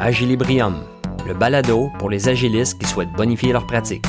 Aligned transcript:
Agilibrium, 0.00 0.82
le 1.26 1.34
balado 1.34 1.90
pour 1.98 2.10
les 2.10 2.28
agilistes 2.28 2.78
qui 2.78 2.86
souhaitent 2.86 3.12
bonifier 3.12 3.52
leur 3.52 3.66
pratique. 3.66 4.04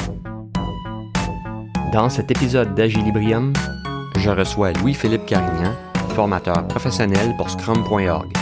Dans 1.94 2.10
cet 2.10 2.32
épisode 2.32 2.76
d'Agilibrium, 2.76 3.54
je 4.18 4.30
reçois 4.30 4.74
Louis-Philippe 4.74 5.26
Carignan, 5.26 5.74
formateur 6.10 6.68
professionnel 6.68 7.36
pour 7.38 7.50
Scrum.org. 7.50 8.34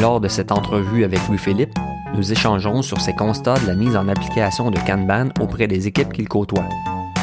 Lors 0.00 0.20
de 0.20 0.28
cette 0.28 0.52
entrevue 0.52 1.04
avec 1.04 1.20
Louis-Philippe, 1.28 1.74
nous 2.14 2.32
échangeons 2.32 2.82
sur 2.82 3.00
ses 3.00 3.14
constats 3.14 3.58
de 3.60 3.66
la 3.66 3.74
mise 3.74 3.96
en 3.96 4.08
application 4.08 4.70
de 4.70 4.78
Kanban 4.80 5.28
auprès 5.40 5.68
des 5.68 5.86
équipes 5.86 6.12
qu'il 6.12 6.28
côtoie. 6.28 6.68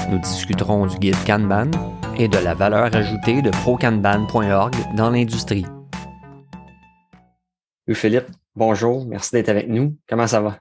Nous 0.09 0.19
discuterons 0.19 0.87
du 0.87 0.97
guide 0.97 1.17
Kanban 1.27 1.69
et 2.17 2.27
de 2.27 2.37
la 2.37 2.55
valeur 2.55 2.95
ajoutée 2.95 3.41
de 3.41 3.49
prokanban.org 3.49 4.73
dans 4.95 5.09
l'industrie. 5.09 5.65
Louis-Philippe, 7.85 8.27
bonjour, 8.55 9.05
merci 9.05 9.31
d'être 9.31 9.49
avec 9.49 9.67
nous. 9.67 9.95
Comment 10.07 10.27
ça 10.27 10.41
va? 10.41 10.59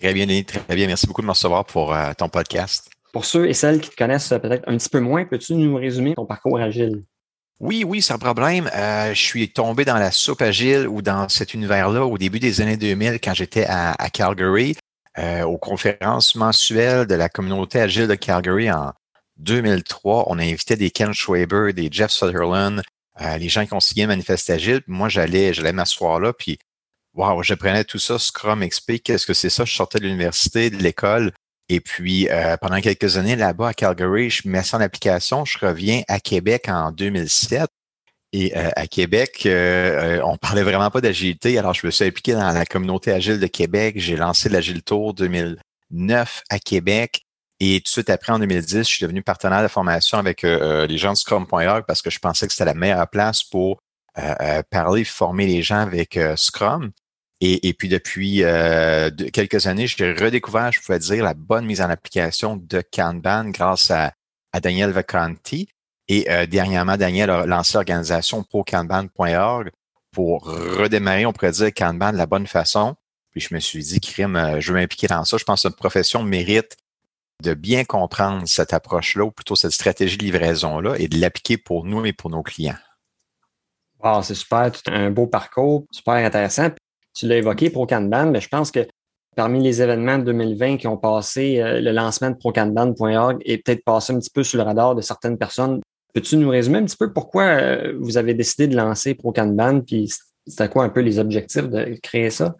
Très 0.00 0.12
bien, 0.12 0.26
très 0.42 0.74
bien. 0.74 0.86
Merci 0.86 1.06
beaucoup 1.06 1.22
de 1.22 1.26
me 1.26 1.32
recevoir 1.32 1.64
pour 1.64 1.94
euh, 1.94 2.12
ton 2.16 2.28
podcast. 2.28 2.90
Pour 3.12 3.24
ceux 3.24 3.48
et 3.48 3.54
celles 3.54 3.80
qui 3.80 3.90
te 3.90 3.96
connaissent 3.96 4.28
peut-être 4.28 4.64
un 4.66 4.76
petit 4.76 4.88
peu 4.88 5.00
moins, 5.00 5.24
peux-tu 5.24 5.54
nous 5.54 5.76
résumer 5.76 6.14
ton 6.14 6.26
parcours 6.26 6.58
agile? 6.58 7.04
Oui, 7.62 7.84
oui, 7.86 8.04
un 8.10 8.18
problème. 8.18 8.68
Euh, 8.74 9.14
je 9.14 9.20
suis 9.20 9.52
tombé 9.52 9.84
dans 9.84 9.96
la 9.96 10.10
soupe 10.10 10.42
agile 10.42 10.88
ou 10.88 11.00
dans 11.00 11.28
cet 11.28 11.54
univers-là 11.54 12.04
au 12.04 12.18
début 12.18 12.40
des 12.40 12.60
années 12.60 12.76
2000 12.76 13.20
quand 13.20 13.34
j'étais 13.34 13.66
à, 13.68 13.94
Calgary, 14.12 14.76
euh, 15.18 15.44
aux 15.44 15.58
conférences 15.58 16.34
mensuelles 16.34 17.06
de 17.06 17.14
la 17.14 17.28
communauté 17.28 17.80
agile 17.80 18.08
de 18.08 18.16
Calgary 18.16 18.68
en 18.68 18.92
2003. 19.36 20.24
On 20.26 20.40
a 20.40 20.42
invité 20.42 20.74
des 20.74 20.90
Ken 20.90 21.12
Schwaber, 21.12 21.72
des 21.72 21.88
Jeff 21.88 22.10
Sutherland, 22.10 22.82
euh, 23.20 23.38
les 23.38 23.48
gens 23.48 23.64
qui 23.64 23.74
ont 23.74 23.80
signé 23.80 24.08
manifeste 24.08 24.50
agile. 24.50 24.80
Moi, 24.88 25.08
j'allais, 25.08 25.54
j'allais 25.54 25.72
m'asseoir 25.72 26.18
là, 26.18 26.32
puis 26.32 26.58
wow, 27.14 27.42
j'apprenais 27.42 27.84
tout 27.84 27.98
ça, 27.98 28.18
Scrum 28.18 28.66
XP, 28.66 29.02
qu'est-ce 29.02 29.26
que 29.26 29.34
c'est 29.34 29.50
ça? 29.50 29.64
Je 29.64 29.74
sortais 29.74 29.98
de 29.98 30.04
l'université, 30.04 30.70
de 30.70 30.76
l'école. 30.76 31.32
Et 31.68 31.80
puis, 31.80 32.28
euh, 32.28 32.56
pendant 32.60 32.80
quelques 32.80 33.16
années 33.16 33.36
là-bas 33.36 33.68
à 33.68 33.74
Calgary, 33.74 34.30
je 34.30 34.48
mets 34.48 34.62
ça 34.62 34.76
en 34.76 34.80
application. 34.80 35.44
Je 35.44 35.58
reviens 35.58 36.02
à 36.08 36.20
Québec 36.20 36.68
en 36.68 36.90
2007. 36.92 37.68
Et 38.34 38.56
euh, 38.56 38.70
à 38.76 38.86
Québec, 38.86 39.46
on 39.46 40.36
parlait 40.38 40.62
vraiment 40.62 40.90
pas 40.90 41.00
d'agilité. 41.00 41.58
Alors, 41.58 41.74
je 41.74 41.86
me 41.86 41.90
suis 41.90 42.04
impliqué 42.04 42.32
dans 42.32 42.50
la 42.50 42.64
communauté 42.64 43.12
agile 43.12 43.38
de 43.38 43.46
Québec. 43.46 43.94
J'ai 43.98 44.16
lancé 44.16 44.48
l'Agile 44.48 44.82
Tour 44.82 45.14
2009 45.14 46.42
à 46.48 46.58
Québec. 46.58 47.22
Et 47.64 47.78
tout 47.78 47.84
de 47.84 47.88
suite 47.90 48.10
après, 48.10 48.32
en 48.32 48.40
2010, 48.40 48.78
je 48.78 48.82
suis 48.82 49.04
devenu 49.04 49.22
partenaire 49.22 49.62
de 49.62 49.68
formation 49.68 50.18
avec 50.18 50.42
euh, 50.42 50.58
euh, 50.60 50.86
les 50.88 50.98
gens 50.98 51.12
de 51.12 51.16
Scrum.org 51.16 51.84
parce 51.86 52.02
que 52.02 52.10
je 52.10 52.18
pensais 52.18 52.48
que 52.48 52.52
c'était 52.52 52.64
la 52.64 52.74
meilleure 52.74 53.08
place 53.08 53.44
pour 53.44 53.78
euh, 54.18 54.62
parler, 54.68 55.04
former 55.04 55.46
les 55.46 55.62
gens 55.62 55.78
avec 55.78 56.18
Scrum. 56.34 56.90
Et, 57.44 57.74
puis 57.74 57.88
depuis 57.88 58.44
quelques 59.32 59.66
années, 59.66 59.88
j'ai 59.88 60.12
redécouvert, 60.12 60.70
je 60.70 60.80
pouvais 60.80 61.00
dire, 61.00 61.24
la 61.24 61.34
bonne 61.34 61.66
mise 61.66 61.80
en 61.80 61.90
application 61.90 62.56
de 62.56 62.80
Kanban 62.92 63.46
grâce 63.46 63.90
à, 63.90 64.12
Daniel 64.60 64.92
Vacanti. 64.92 65.68
Et 66.06 66.28
dernièrement, 66.46 66.96
Daniel 66.96 67.30
a 67.30 67.44
lancé 67.44 67.74
l'organisation 67.74 68.44
prokanban.org 68.44 69.70
pour 70.12 70.44
redémarrer, 70.44 71.26
on 71.26 71.32
pourrait 71.32 71.50
dire, 71.50 71.74
Kanban 71.74 72.12
de 72.12 72.16
la 72.16 72.26
bonne 72.26 72.46
façon. 72.46 72.94
Puis 73.32 73.40
je 73.40 73.52
me 73.52 73.58
suis 73.58 73.82
dit, 73.82 73.98
crime, 73.98 74.60
je 74.60 74.72
veux 74.72 74.78
m'impliquer 74.78 75.08
dans 75.08 75.24
ça. 75.24 75.36
Je 75.36 75.42
pense 75.42 75.62
que 75.62 75.68
notre 75.68 75.78
profession 75.78 76.22
mérite 76.22 76.76
de 77.42 77.54
bien 77.54 77.84
comprendre 77.84 78.46
cette 78.46 78.72
approche-là, 78.72 79.24
ou 79.24 79.32
plutôt 79.32 79.56
cette 79.56 79.72
stratégie 79.72 80.16
de 80.16 80.22
livraison-là, 80.22 80.94
et 80.96 81.08
de 81.08 81.18
l'appliquer 81.18 81.56
pour 81.56 81.84
nous 81.84 82.06
et 82.06 82.12
pour 82.12 82.30
nos 82.30 82.44
clients. 82.44 82.78
Wow, 83.98 84.22
c'est 84.22 84.36
super, 84.36 84.70
un 84.86 85.10
beau 85.10 85.26
parcours, 85.26 85.86
super 85.90 86.14
intéressant. 86.14 86.70
Tu 87.14 87.26
l'as 87.26 87.36
évoqué, 87.36 87.70
ProCanban, 87.70 88.26
mais 88.26 88.40
je 88.40 88.48
pense 88.48 88.70
que 88.70 88.86
parmi 89.36 89.62
les 89.62 89.82
événements 89.82 90.18
de 90.18 90.24
2020 90.24 90.76
qui 90.78 90.86
ont 90.86 90.96
passé, 90.96 91.60
euh, 91.60 91.80
le 91.80 91.92
lancement 91.92 92.30
de 92.30 92.36
procanban.org 92.36 93.38
est 93.44 93.58
peut-être 93.58 93.84
passé 93.84 94.12
un 94.12 94.18
petit 94.18 94.30
peu 94.30 94.42
sous 94.42 94.56
le 94.56 94.62
radar 94.62 94.94
de 94.94 95.00
certaines 95.00 95.38
personnes. 95.38 95.80
Peux-tu 96.14 96.36
nous 96.36 96.50
résumer 96.50 96.78
un 96.78 96.84
petit 96.84 96.96
peu 96.96 97.12
pourquoi 97.12 97.44
euh, 97.44 97.94
vous 98.00 98.18
avez 98.18 98.34
décidé 98.34 98.66
de 98.66 98.76
lancer 98.76 99.14
ProCanban, 99.14 99.80
puis 99.80 100.12
c'était 100.46 100.68
quoi 100.68 100.84
un 100.84 100.90
peu 100.90 101.00
les 101.00 101.18
objectifs 101.18 101.68
de 101.68 101.98
créer 102.02 102.30
ça? 102.30 102.56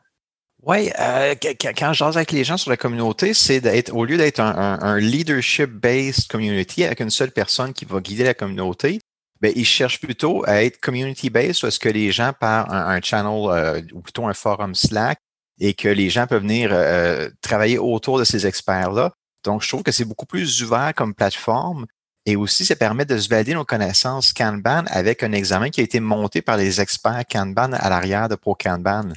Oui, 0.65 0.91
euh, 1.01 1.35
quand 1.77 1.93
je 1.93 2.05
avec 2.05 2.31
les 2.31 2.45
gens 2.45 2.57
sur 2.57 2.71
la 2.71 2.77
communauté, 2.77 3.35
c'est 3.35 3.61
d'être, 3.61 3.93
au 3.93 4.05
lieu 4.05 4.17
d'être 4.17 4.39
un, 4.39 4.99
leadership-based 4.99 6.29
community 6.29 6.85
avec 6.85 7.01
une 7.01 7.11
seule 7.11 7.33
personne 7.33 7.73
qui 7.73 7.85
va 7.85 8.01
guider 8.01 8.23
la 8.23 8.35
communauté, 8.35 9.01
ben, 9.43 9.53
ils 9.57 9.67
cherchent 9.67 10.01
plutôt 10.01 10.45
à 10.47 10.63
être 10.63 10.81
community-based, 10.81 11.65
est-ce 11.65 11.81
que 11.81 11.89
les 11.89 12.13
gens 12.13 12.33
par 12.33 12.73
un, 12.73 13.01
channel 13.03 13.51
euh, 13.51 13.83
ou 13.93 14.01
plutôt 14.01 14.27
un 14.27 14.35
forum 14.35 14.75
Slack 14.75 15.19
et 15.61 15.75
que 15.75 15.89
les 15.89 16.11
gens 16.11 16.27
peuvent 16.27 16.43
venir 16.43 16.71
euh, 16.73 17.29
travailler 17.41 17.79
autour 17.79 18.19
de 18.19 18.25
ces 18.25 18.47
experts-là. 18.47 19.13
Donc, 19.45 19.63
je 19.63 19.69
trouve 19.69 19.83
que 19.83 19.93
c'est 19.93 20.05
beaucoup 20.05 20.27
plus 20.27 20.63
ouvert 20.63 20.93
comme 20.95 21.13
plateforme 21.15 21.87
et 22.25 22.37
aussi, 22.37 22.65
ça 22.65 22.77
permet 22.77 23.05
de 23.05 23.19
se 23.19 23.29
valider 23.29 23.55
nos 23.55 23.65
connaissances 23.65 24.33
Kanban 24.33 24.85
avec 24.87 25.25
un 25.25 25.33
examen 25.33 25.71
qui 25.71 25.81
a 25.81 25.85
été 25.85 25.99
monté 25.99 26.41
par 26.41 26.57
les 26.57 26.81
experts 26.81 27.25
Kanban 27.31 27.73
à 27.73 27.89
l'arrière 27.89 28.29
de 28.29 28.37
Pro 28.37 28.55
Kanban. 28.55 29.13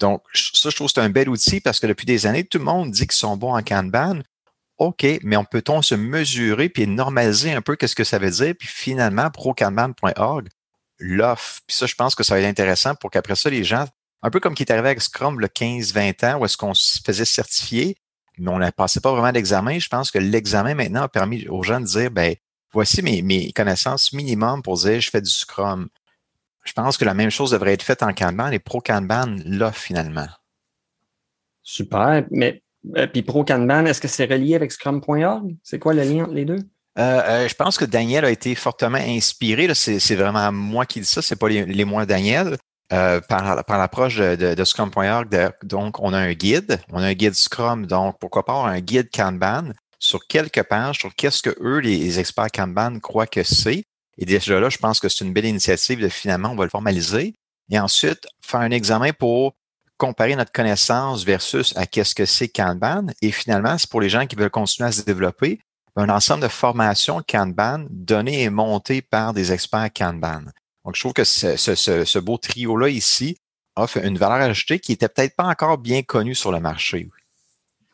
Donc, 0.00 0.22
ça, 0.34 0.70
je 0.70 0.74
trouve 0.74 0.88
que 0.88 0.94
c'est 0.94 1.00
un 1.00 1.10
bel 1.10 1.28
outil 1.28 1.60
parce 1.60 1.78
que 1.78 1.86
depuis 1.86 2.06
des 2.06 2.26
années, 2.26 2.44
tout 2.44 2.58
le 2.58 2.64
monde 2.64 2.90
dit 2.90 3.06
qu'ils 3.06 3.12
sont 3.12 3.36
bons 3.36 3.56
en 3.56 3.62
Kanban. 3.62 4.22
OK, 4.78 5.04
mais 5.22 5.36
on 5.36 5.44
peut-on 5.44 5.82
se 5.82 5.94
mesurer 5.94 6.68
puis 6.68 6.86
normaliser 6.86 7.52
un 7.52 7.60
peu 7.60 7.76
qu'est-ce 7.76 7.96
que 7.96 8.04
ça 8.04 8.18
veut 8.18 8.30
dire? 8.30 8.54
Puis 8.58 8.68
finalement, 8.68 9.30
prokanban.org 9.30 10.48
l'offre. 10.98 11.60
Puis 11.66 11.76
ça, 11.76 11.86
je 11.86 11.94
pense 11.94 12.14
que 12.14 12.22
ça 12.22 12.34
va 12.34 12.40
être 12.40 12.46
intéressant 12.46 12.94
pour 12.94 13.10
qu'après 13.10 13.36
ça, 13.36 13.50
les 13.50 13.64
gens, 13.64 13.86
un 14.22 14.30
peu 14.30 14.40
comme 14.40 14.54
qui 14.54 14.62
est 14.62 14.72
arrivé 14.72 14.88
avec 14.88 15.00
Scrum 15.00 15.40
le 15.40 15.48
15-20 15.48 16.26
ans, 16.26 16.38
où 16.38 16.44
est-ce 16.44 16.56
qu'on 16.56 16.74
se 16.74 17.00
faisait 17.04 17.24
certifier, 17.24 17.96
mais 18.38 18.50
on 18.50 18.58
ne 18.58 18.70
passait 18.70 19.00
pas 19.00 19.12
vraiment 19.12 19.32
d'examen. 19.32 19.78
Je 19.78 19.88
pense 19.88 20.10
que 20.10 20.18
l'examen 20.18 20.74
maintenant 20.74 21.02
a 21.02 21.08
permis 21.08 21.46
aux 21.48 21.62
gens 21.62 21.80
de 21.80 21.86
dire, 21.86 22.10
ben, 22.10 22.34
voici 22.72 23.02
mes, 23.02 23.52
connaissances 23.52 24.12
minimum 24.12 24.62
pour 24.62 24.76
dire 24.76 25.00
je 25.00 25.10
fais 25.10 25.20
du 25.20 25.30
Scrum. 25.30 25.88
Je 26.64 26.72
pense 26.72 26.98
que 26.98 27.04
la 27.04 27.14
même 27.14 27.30
chose 27.30 27.50
devrait 27.50 27.72
être 27.72 27.82
faite 27.82 28.02
en 28.02 28.12
Kanban 28.12 28.50
et 28.50 28.58
Pro 28.58 28.80
Kanban 28.80 29.36
là 29.44 29.72
finalement. 29.72 30.28
Super. 31.62 32.26
Mais 32.30 32.62
euh, 32.96 33.06
puis 33.06 33.22
Pro 33.22 33.44
Kanban, 33.44 33.86
est-ce 33.86 34.00
que 34.00 34.08
c'est 34.08 34.24
relié 34.24 34.54
avec 34.54 34.72
Scrum.org? 34.72 35.56
C'est 35.62 35.78
quoi 35.78 35.94
le 35.94 36.02
lien 36.02 36.24
entre 36.24 36.34
les 36.34 36.44
deux? 36.44 36.58
Euh, 36.98 37.20
euh, 37.24 37.48
je 37.48 37.54
pense 37.54 37.78
que 37.78 37.84
Daniel 37.84 38.24
a 38.24 38.30
été 38.30 38.54
fortement 38.54 38.98
inspiré. 38.98 39.72
C'est 39.74 40.14
vraiment 40.16 40.50
moi 40.52 40.86
qui 40.86 41.00
dis 41.00 41.06
ça, 41.06 41.22
c'est 41.22 41.36
pas 41.36 41.48
les, 41.48 41.64
les 41.64 41.84
mois 41.84 42.06
Daniel. 42.06 42.56
par, 42.90 43.64
par 43.66 43.78
l'approche 43.78 44.16
de, 44.16 44.54
de, 44.54 44.64
Scrum.org, 44.64 45.28
donc 45.62 46.00
on 46.00 46.14
a 46.14 46.18
un 46.18 46.32
guide, 46.32 46.80
on 46.90 47.02
a 47.02 47.08
un 47.08 47.12
guide 47.12 47.34
Scrum, 47.34 47.84
donc 47.84 48.16
pourquoi 48.18 48.46
pas 48.46 48.54
un 48.54 48.80
guide 48.80 49.10
Kanban 49.14 49.72
sur 49.98 50.26
quelques 50.26 50.62
pages 50.62 50.98
sur 50.98 51.14
qu'est-ce 51.14 51.42
que 51.42 51.54
eux, 51.60 51.80
les 51.80 52.18
experts 52.18 52.50
Kanban, 52.50 52.98
croient 53.00 53.26
que 53.26 53.42
c'est. 53.42 53.84
Et 54.16 54.24
déjà 54.24 54.58
là, 54.58 54.68
je 54.68 54.78
pense 54.78 55.00
que 55.00 55.08
c'est 55.08 55.24
une 55.24 55.32
belle 55.32 55.44
initiative 55.44 56.00
de 56.00 56.08
finalement, 56.08 56.50
on 56.50 56.56
va 56.56 56.64
le 56.64 56.70
formaliser. 56.70 57.34
Et 57.70 57.78
ensuite, 57.78 58.26
faire 58.40 58.60
un 58.60 58.70
examen 58.70 59.12
pour 59.12 59.54
comparer 59.98 60.36
notre 60.36 60.52
connaissance 60.52 61.24
versus 61.24 61.76
à 61.76 61.86
qu'est-ce 61.86 62.14
que 62.14 62.24
c'est 62.24 62.48
Kanban. 62.48 63.08
Et 63.20 63.32
finalement, 63.32 63.76
c'est 63.76 63.90
pour 63.90 64.00
les 64.00 64.08
gens 64.08 64.26
qui 64.26 64.36
veulent 64.36 64.48
continuer 64.48 64.88
à 64.88 64.92
se 64.92 65.02
développer, 65.02 65.60
un 65.96 66.08
ensemble 66.08 66.44
de 66.44 66.48
formations 66.48 67.20
Kanban 67.28 67.86
données 67.90 68.42
et 68.42 68.50
montées 68.50 69.02
par 69.02 69.34
des 69.34 69.52
experts 69.52 69.92
Kanban. 69.92 70.42
Donc, 70.84 70.94
je 70.94 71.00
trouve 71.00 71.12
que 71.12 71.24
ce, 71.24 72.18
beau 72.18 72.38
trio-là 72.38 72.88
ici 72.88 73.38
offre 73.76 73.98
une 73.98 74.16
valeur 74.16 74.48
ajoutée 74.48 74.78
qui 74.78 74.92
n'était 74.92 75.08
peut-être 75.08 75.36
pas 75.36 75.44
encore 75.44 75.76
bien 75.76 76.02
connue 76.02 76.34
sur 76.34 76.52
le 76.52 76.60
marché. 76.60 77.10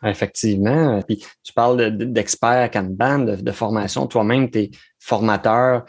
Effectivement. 0.02 1.00
Puis 1.02 1.24
tu 1.42 1.52
parles 1.54 1.96
d'experts 1.96 2.70
Kanban, 2.70 3.20
de, 3.20 3.52
formation. 3.52 4.06
Toi-même, 4.06 4.50
tu 4.50 4.58
es 4.58 4.70
formateur 4.98 5.86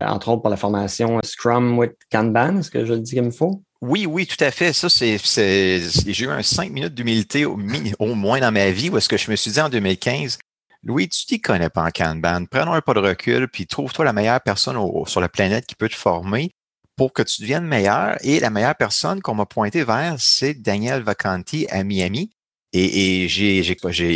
entre 0.00 0.28
autres 0.28 0.42
pour 0.42 0.50
la 0.50 0.56
formation 0.56 1.18
Scrum 1.24 1.78
with 1.78 1.94
Kanban. 2.10 2.58
Est-ce 2.58 2.70
que 2.70 2.84
je 2.84 2.94
dis 2.94 3.14
comme 3.16 3.26
il 3.26 3.32
faut? 3.32 3.63
Oui, 3.86 4.06
oui, 4.06 4.26
tout 4.26 4.42
à 4.42 4.50
fait. 4.50 4.72
Ça, 4.72 4.88
c'est, 4.88 5.18
j'ai 5.18 6.24
eu 6.24 6.30
un 6.30 6.42
cinq 6.42 6.70
minutes 6.72 6.94
d'humilité 6.94 7.44
au, 7.44 7.58
au, 7.98 8.14
moins 8.14 8.40
dans 8.40 8.50
ma 8.50 8.70
vie 8.70 8.88
où 8.88 8.96
est-ce 8.96 9.10
que 9.10 9.18
je 9.18 9.30
me 9.30 9.36
suis 9.36 9.50
dit 9.50 9.60
en 9.60 9.68
2015, 9.68 10.38
Louis, 10.84 11.06
tu 11.10 11.26
t'y 11.26 11.38
connais 11.38 11.68
pas 11.68 11.82
en 11.82 11.90
Kanban. 11.90 12.46
Prenons 12.46 12.72
un 12.72 12.80
pas 12.80 12.94
de 12.94 13.00
recul, 13.00 13.46
puis 13.46 13.66
trouve-toi 13.66 14.06
la 14.06 14.14
meilleure 14.14 14.40
personne 14.40 14.78
sur 15.06 15.20
la 15.20 15.28
planète 15.28 15.66
qui 15.66 15.74
peut 15.74 15.90
te 15.90 15.96
former 15.96 16.50
pour 16.96 17.12
que 17.12 17.20
tu 17.20 17.42
deviennes 17.42 17.66
meilleur. 17.66 18.16
Et 18.22 18.40
la 18.40 18.48
meilleure 18.48 18.74
personne 18.74 19.20
qu'on 19.20 19.34
m'a 19.34 19.44
pointé 19.44 19.84
vers, 19.84 20.16
c'est 20.18 20.54
Daniel 20.54 21.02
Vacanti 21.02 21.66
à 21.68 21.84
Miami. 21.84 22.30
Et, 22.76 23.28
j'ai, 23.28 23.60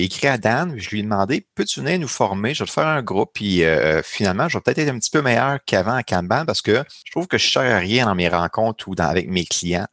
écrit 0.02 0.26
à 0.26 0.36
Dan, 0.36 0.74
je 0.76 0.90
lui 0.90 0.98
ai 0.98 1.02
demandé, 1.04 1.46
peux-tu 1.54 1.78
venir 1.78 2.00
nous 2.00 2.08
former? 2.08 2.54
Je 2.54 2.64
vais 2.64 2.66
te 2.66 2.72
faire 2.72 2.88
un 2.88 3.02
groupe, 3.02 3.30
puis 3.32 3.62
euh, 3.62 4.02
finalement, 4.02 4.48
je 4.48 4.58
vais 4.58 4.62
peut-être 4.62 4.78
être 4.78 4.88
un 4.88 4.98
petit 4.98 5.10
peu 5.10 5.22
meilleur 5.22 5.60
qu'avant 5.64 5.94
à 5.94 6.02
Kanban 6.02 6.44
parce 6.44 6.60
que 6.60 6.82
je 7.04 7.12
trouve 7.12 7.28
que 7.28 7.38
je 7.38 7.46
ne 7.46 7.50
sers 7.50 7.80
rien 7.80 8.06
dans 8.06 8.16
mes 8.16 8.28
rencontres 8.28 8.88
ou 8.88 8.96
dans, 8.96 9.04
avec 9.04 9.28
mes 9.28 9.44
clients. 9.44 9.86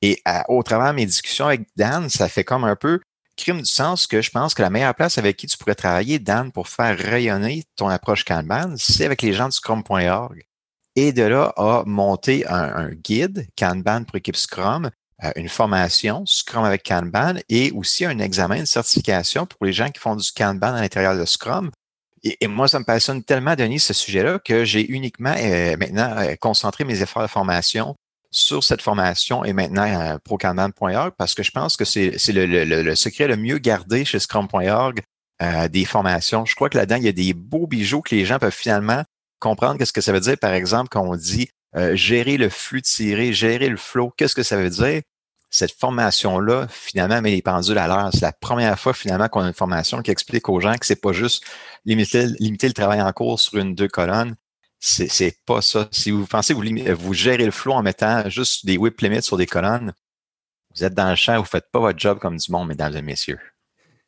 Et 0.00 0.22
au 0.48 0.62
travers 0.62 0.90
de 0.90 0.96
mes 0.96 1.06
discussions 1.06 1.46
avec 1.46 1.62
Dan, 1.74 2.08
ça 2.08 2.28
fait 2.28 2.44
comme 2.44 2.62
un 2.62 2.76
peu 2.76 3.00
crime 3.36 3.62
du 3.62 3.66
sens 3.66 4.06
que 4.06 4.22
je 4.22 4.30
pense 4.30 4.54
que 4.54 4.62
la 4.62 4.70
meilleure 4.70 4.94
place 4.94 5.18
avec 5.18 5.36
qui 5.36 5.48
tu 5.48 5.58
pourrais 5.58 5.74
travailler, 5.74 6.20
Dan, 6.20 6.52
pour 6.52 6.68
faire 6.68 6.96
rayonner 6.96 7.64
ton 7.74 7.88
approche 7.88 8.24
Kanban, 8.24 8.74
c'est 8.76 9.06
avec 9.06 9.22
les 9.22 9.32
gens 9.32 9.48
du 9.48 9.56
Scrum.org. 9.56 10.44
Et 10.94 11.12
de 11.12 11.24
là, 11.24 11.52
à 11.56 11.82
monter 11.84 12.46
un, 12.46 12.76
un 12.76 12.90
guide 12.90 13.48
Kanban 13.58 14.04
pour 14.04 14.14
équipe 14.14 14.36
Scrum 14.36 14.90
une 15.36 15.48
formation 15.48 16.24
Scrum 16.26 16.64
avec 16.64 16.82
Kanban 16.82 17.34
et 17.48 17.70
aussi 17.72 18.04
un 18.04 18.18
examen 18.18 18.60
de 18.60 18.64
certification 18.64 19.46
pour 19.46 19.64
les 19.64 19.72
gens 19.72 19.88
qui 19.90 20.00
font 20.00 20.16
du 20.16 20.30
Kanban 20.32 20.74
à 20.74 20.80
l'intérieur 20.80 21.16
de 21.16 21.24
Scrum. 21.24 21.70
Et, 22.22 22.46
moi, 22.46 22.68
ça 22.68 22.78
me 22.78 22.84
passionne 22.84 23.22
tellement, 23.22 23.54
Denis, 23.54 23.80
ce 23.80 23.92
sujet-là, 23.92 24.38
que 24.38 24.64
j'ai 24.64 24.90
uniquement 24.90 25.34
maintenant 25.78 26.24
concentré 26.40 26.84
mes 26.84 27.02
efforts 27.02 27.22
de 27.22 27.28
formation 27.28 27.94
sur 28.34 28.64
cette 28.64 28.82
formation 28.82 29.44
et 29.44 29.52
maintenant 29.52 29.82
à 29.82 30.18
prokanban.org 30.18 31.12
parce 31.16 31.34
que 31.34 31.42
je 31.42 31.52
pense 31.52 31.76
que 31.76 31.84
c'est 31.84 32.10
le, 32.28 32.64
le, 32.64 32.94
secret 32.96 33.28
le 33.28 33.36
mieux 33.36 33.58
gardé 33.58 34.04
chez 34.04 34.18
Scrum.org 34.18 35.02
euh, 35.42 35.68
des 35.68 35.84
formations. 35.84 36.44
Je 36.44 36.54
crois 36.54 36.68
que 36.68 36.76
là-dedans, 36.76 36.96
il 36.96 37.04
y 37.04 37.08
a 37.08 37.12
des 37.12 37.32
beaux 37.32 37.66
bijoux 37.66 38.02
que 38.02 38.14
les 38.14 38.24
gens 38.24 38.38
peuvent 38.38 38.54
finalement 38.54 39.04
comprendre 39.40 39.78
qu'est-ce 39.78 39.92
que 39.92 40.00
ça 40.00 40.12
veut 40.12 40.20
dire, 40.20 40.38
par 40.38 40.52
exemple, 40.52 40.88
quand 40.90 41.04
on 41.06 41.16
dit 41.16 41.48
euh, 41.76 41.96
gérer 41.96 42.36
le 42.36 42.48
flux 42.48 42.82
tiré, 42.82 43.32
gérer 43.32 43.68
le 43.68 43.76
flow, 43.76 44.12
qu'est-ce 44.16 44.34
que 44.34 44.42
ça 44.42 44.56
veut 44.56 44.70
dire? 44.70 45.02
Cette 45.50 45.72
formation-là, 45.72 46.66
finalement, 46.68 47.20
met 47.20 47.30
les 47.30 47.42
pendules 47.42 47.78
à 47.78 47.86
l'heure. 47.86 48.10
C'est 48.12 48.22
la 48.22 48.32
première 48.32 48.78
fois, 48.78 48.92
finalement, 48.92 49.28
qu'on 49.28 49.42
a 49.42 49.48
une 49.48 49.54
formation 49.54 50.02
qui 50.02 50.10
explique 50.10 50.48
aux 50.48 50.60
gens 50.60 50.74
que 50.76 50.86
c'est 50.86 51.00
pas 51.00 51.12
juste 51.12 51.44
limiter, 51.84 52.26
le 52.26 52.72
travail 52.72 53.00
en 53.00 53.12
cours 53.12 53.38
sur 53.38 53.58
une, 53.58 53.74
deux 53.74 53.88
colonnes, 53.88 54.34
c'est 54.80 55.38
pas 55.46 55.62
ça. 55.62 55.88
Si 55.92 56.10
vous 56.10 56.26
pensez 56.26 56.54
vous, 56.54 56.62
vous 56.96 57.14
gérez 57.14 57.44
le 57.44 57.50
flow 57.50 57.72
en 57.72 57.82
mettant 57.82 58.28
juste 58.28 58.66
des 58.66 58.76
whip 58.76 59.00
limits 59.00 59.22
sur 59.22 59.36
des 59.36 59.46
colonnes, 59.46 59.94
vous 60.74 60.84
êtes 60.84 60.94
dans 60.94 61.08
le 61.08 61.16
champ, 61.16 61.38
vous 61.38 61.44
faites 61.44 61.70
pas 61.70 61.78
votre 61.78 61.98
job 61.98 62.18
comme 62.18 62.36
du 62.36 62.50
monde, 62.50 62.68
mesdames 62.68 62.96
et 62.96 63.02
messieurs. 63.02 63.38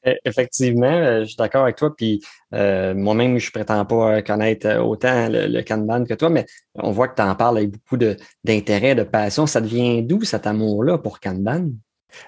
E, 0.07 0.15
effectivement, 0.25 0.87
euh, 0.87 1.21
je 1.21 1.27
suis 1.27 1.37
d'accord 1.37 1.65
avec 1.65 1.77
toi. 1.77 1.95
Puis 1.95 2.23
euh, 2.55 2.95
moi-même, 2.95 3.39
je 3.39 3.51
prétends 3.51 3.85
pas 3.85 4.23
connaître 4.23 4.69
autant 4.79 5.29
le, 5.29 5.63
Kanban 5.63 6.05
que 6.05 6.15
toi, 6.15 6.31
mais 6.31 6.47
on 6.75 6.91
voit 6.91 7.09
que 7.09 7.17
tu 7.17 7.23
en 7.23 7.35
parles 7.35 7.59
avec 7.59 7.71
beaucoup 7.71 7.97
d'intérêt, 8.45 8.95
de, 8.95 9.03
passion. 9.03 9.47
Ça 9.47 9.61
devient 9.61 10.03
d'où 10.03 10.23
cet 10.23 10.47
amour-là 10.47 10.99
pour 10.99 11.21
Kanban? 11.21 11.71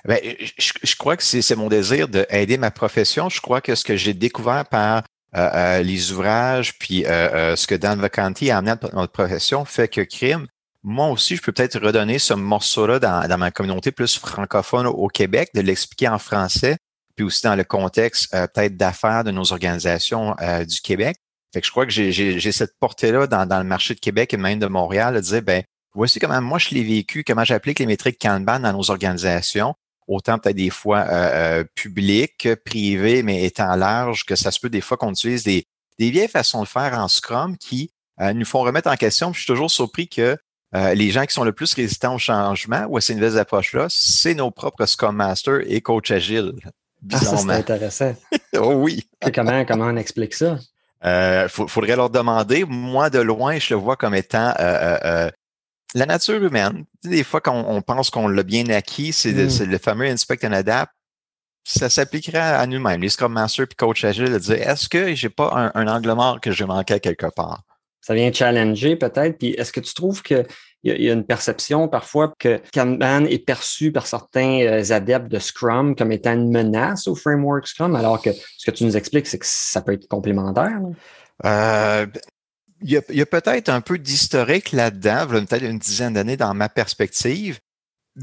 Bien, 0.04 0.18
je, 0.58 0.96
crois 0.96 1.16
que 1.16 1.22
c'est 1.22 1.56
mon 1.56 1.68
désir 1.68 2.08
d'aider 2.08 2.58
ma 2.58 2.70
profession. 2.70 3.28
Je 3.28 3.40
crois 3.40 3.60
que 3.60 3.74
ce 3.74 3.84
que 3.84 3.96
j'ai 3.96 4.14
découvert 4.14 4.66
par 4.66 5.04
euh, 5.36 5.50
euh, 5.54 5.82
les 5.82 6.12
ouvrages, 6.12 6.78
puis 6.78 7.04
euh, 7.04 7.54
ce 7.54 7.66
que 7.66 7.74
Dan 7.74 8.00
Vacanti 8.00 8.50
a 8.50 8.58
amené 8.58 8.72
à 8.72 8.78
notre 8.94 9.12
profession 9.12 9.66
fait 9.66 9.88
que 9.88 10.00
crime. 10.00 10.46
Moi 10.82 11.08
aussi, 11.08 11.36
je 11.36 11.42
peux 11.42 11.52
peut-être 11.52 11.78
redonner 11.78 12.18
ce 12.18 12.32
morceau-là 12.32 12.98
dans, 12.98 13.38
ma 13.38 13.50
communauté 13.50 13.92
plus 13.92 14.18
francophone 14.18 14.86
au 14.86 15.08
Québec, 15.08 15.50
de 15.54 15.60
l'expliquer 15.60 16.08
en 16.08 16.18
français, 16.18 16.78
puis 17.18 17.26
aussi 17.26 17.42
dans 17.42 17.56
le 17.56 17.64
contexte 17.64 18.30
peut-être 18.30 18.76
d'affaires 18.76 19.24
de 19.24 19.32
nos 19.32 19.52
organisations 19.52 20.36
du 20.66 20.80
Québec. 20.80 21.16
Fait 21.52 21.60
que 21.60 21.66
je 21.66 21.70
crois 21.72 21.84
que 21.84 21.92
j'ai 21.92 22.52
cette 22.52 22.78
portée-là 22.78 23.26
dans, 23.26 23.44
dans, 23.44 23.58
le 23.58 23.64
marché 23.64 23.94
de 23.94 24.00
Québec 24.00 24.32
et 24.32 24.36
même 24.36 24.60
de 24.60 24.66
Montréal, 24.66 25.14
de 25.16 25.20
dire, 25.20 25.42
ben, 25.42 25.64
voici 25.94 26.20
comment 26.20 26.40
moi 26.40 26.58
je 26.58 26.70
l'ai 26.70 26.84
vécu, 26.84 27.24
comment 27.24 27.44
j'applique 27.44 27.80
les 27.80 27.86
métriques 27.86 28.20
Kanban 28.20 28.60
dans 28.60 28.72
nos 28.72 28.90
organisations 28.90 29.74
autant 30.08 30.38
peut-être 30.38 30.56
des 30.56 30.70
fois 30.70 31.00
euh, 31.00 31.60
euh, 31.60 31.64
public, 31.74 32.48
privé, 32.64 33.22
mais 33.22 33.44
étant 33.44 33.76
large, 33.76 34.24
que 34.24 34.34
ça 34.34 34.50
se 34.50 34.58
peut 34.58 34.70
des 34.70 34.80
fois 34.80 34.96
qu'on 34.96 35.12
utilise 35.12 35.44
des, 35.44 35.66
des 35.98 36.10
vieilles 36.10 36.28
façons 36.28 36.62
de 36.62 36.68
faire 36.68 36.98
en 36.98 37.08
Scrum 37.08 37.56
qui 37.58 37.92
euh, 38.20 38.32
nous 38.32 38.46
font 38.46 38.60
remettre 38.60 38.90
en 38.90 38.96
question. 38.96 39.32
je 39.32 39.40
suis 39.40 39.46
toujours 39.46 39.70
surpris 39.70 40.08
que 40.08 40.36
euh, 40.74 40.94
les 40.94 41.10
gens 41.10 41.24
qui 41.24 41.34
sont 41.34 41.44
le 41.44 41.52
plus 41.52 41.72
résistants 41.74 42.16
au 42.16 42.18
changement 42.18 42.84
ou 42.88 42.96
à 42.96 43.00
ces 43.00 43.14
nouvelles 43.14 43.38
approches-là, 43.38 43.86
c'est 43.90 44.34
nos 44.34 44.50
propres 44.50 44.86
Scrum 44.86 45.16
Masters 45.16 45.60
et 45.66 45.80
coach 45.80 46.10
Ah, 47.12 47.18
c'est 47.18 47.50
intéressant. 47.50 48.14
oh 48.56 48.74
oui. 48.74 49.08
comment, 49.34 49.64
comment 49.64 49.86
on 49.86 49.96
explique 49.96 50.34
ça? 50.34 50.58
Euh, 51.04 51.48
faudrait 51.48 51.96
leur 51.96 52.10
demander. 52.10 52.64
Moi, 52.64 53.08
de 53.10 53.20
loin, 53.20 53.58
je 53.58 53.74
le 53.74 53.80
vois 53.80 53.96
comme 53.96 54.14
étant 54.14 54.52
euh, 54.58 55.30
la 55.94 56.06
nature 56.06 56.42
humaine, 56.42 56.84
des 57.04 57.24
fois 57.24 57.40
quand 57.40 57.64
on 57.66 57.80
pense 57.80 58.10
qu'on 58.10 58.28
l'a 58.28 58.42
bien 58.42 58.68
acquis, 58.68 59.12
c'est 59.12 59.32
mm. 59.32 59.64
le 59.64 59.78
fameux 59.78 60.06
inspect 60.06 60.44
and 60.44 60.52
adapt. 60.52 60.92
Ça 61.64 61.90
s'appliquerait 61.90 62.38
à 62.38 62.66
nous-mêmes, 62.66 63.02
les 63.02 63.10
Scrum 63.10 63.32
Masters 63.32 63.66
et 63.70 63.74
Coach 63.74 64.04
Agile, 64.04 64.32
de 64.32 64.38
dire 64.38 64.56
est-ce 64.56 64.88
que 64.88 65.14
j'ai 65.14 65.28
pas 65.28 65.72
un, 65.74 65.86
angle 65.86 66.12
mort 66.12 66.40
que 66.40 66.50
je 66.50 66.64
manquais 66.64 66.98
quelque 66.98 67.26
part? 67.26 67.62
Ça 68.00 68.14
vient 68.14 68.32
challenger 68.32 68.96
peut-être. 68.96 69.36
Puis 69.38 69.48
est-ce 69.50 69.72
que 69.72 69.80
tu 69.80 69.92
trouves 69.92 70.22
y, 70.84 70.90
y, 70.90 71.10
a 71.10 71.12
une 71.12 71.24
perception 71.24 71.88
parfois 71.88 72.32
que 72.38 72.60
Kanban 72.72 73.24
est 73.24 73.44
perçu 73.44 73.92
par 73.92 74.06
certains 74.06 74.60
euh, 74.60 74.92
adeptes 74.92 75.28
de 75.28 75.38
Scrum 75.38 75.96
comme 75.96 76.12
étant 76.12 76.32
une 76.32 76.50
menace 76.50 77.08
au 77.08 77.14
framework 77.14 77.66
Scrum, 77.66 77.96
alors 77.96 78.22
que 78.22 78.30
ce 78.32 78.70
que 78.70 78.76
tu 78.76 78.84
nous 78.84 78.96
expliques, 78.96 79.26
c'est 79.26 79.38
que 79.38 79.46
ça 79.46 79.82
peut 79.82 79.92
être 79.92 80.08
complémentaire? 80.08 80.80
Euh, 81.44 82.06
il 82.80 82.90
y 82.90 83.20
a, 83.20 83.26
peut-être 83.26 83.68
un 83.70 83.80
peu 83.80 83.98
d'historique 83.98 84.72
là-dedans, 84.72 85.26
peut-être 85.26 85.64
une 85.64 85.78
dizaine 85.78 86.14
d'années 86.14 86.36
dans 86.36 86.54
ma 86.54 86.68
perspective. 86.68 87.58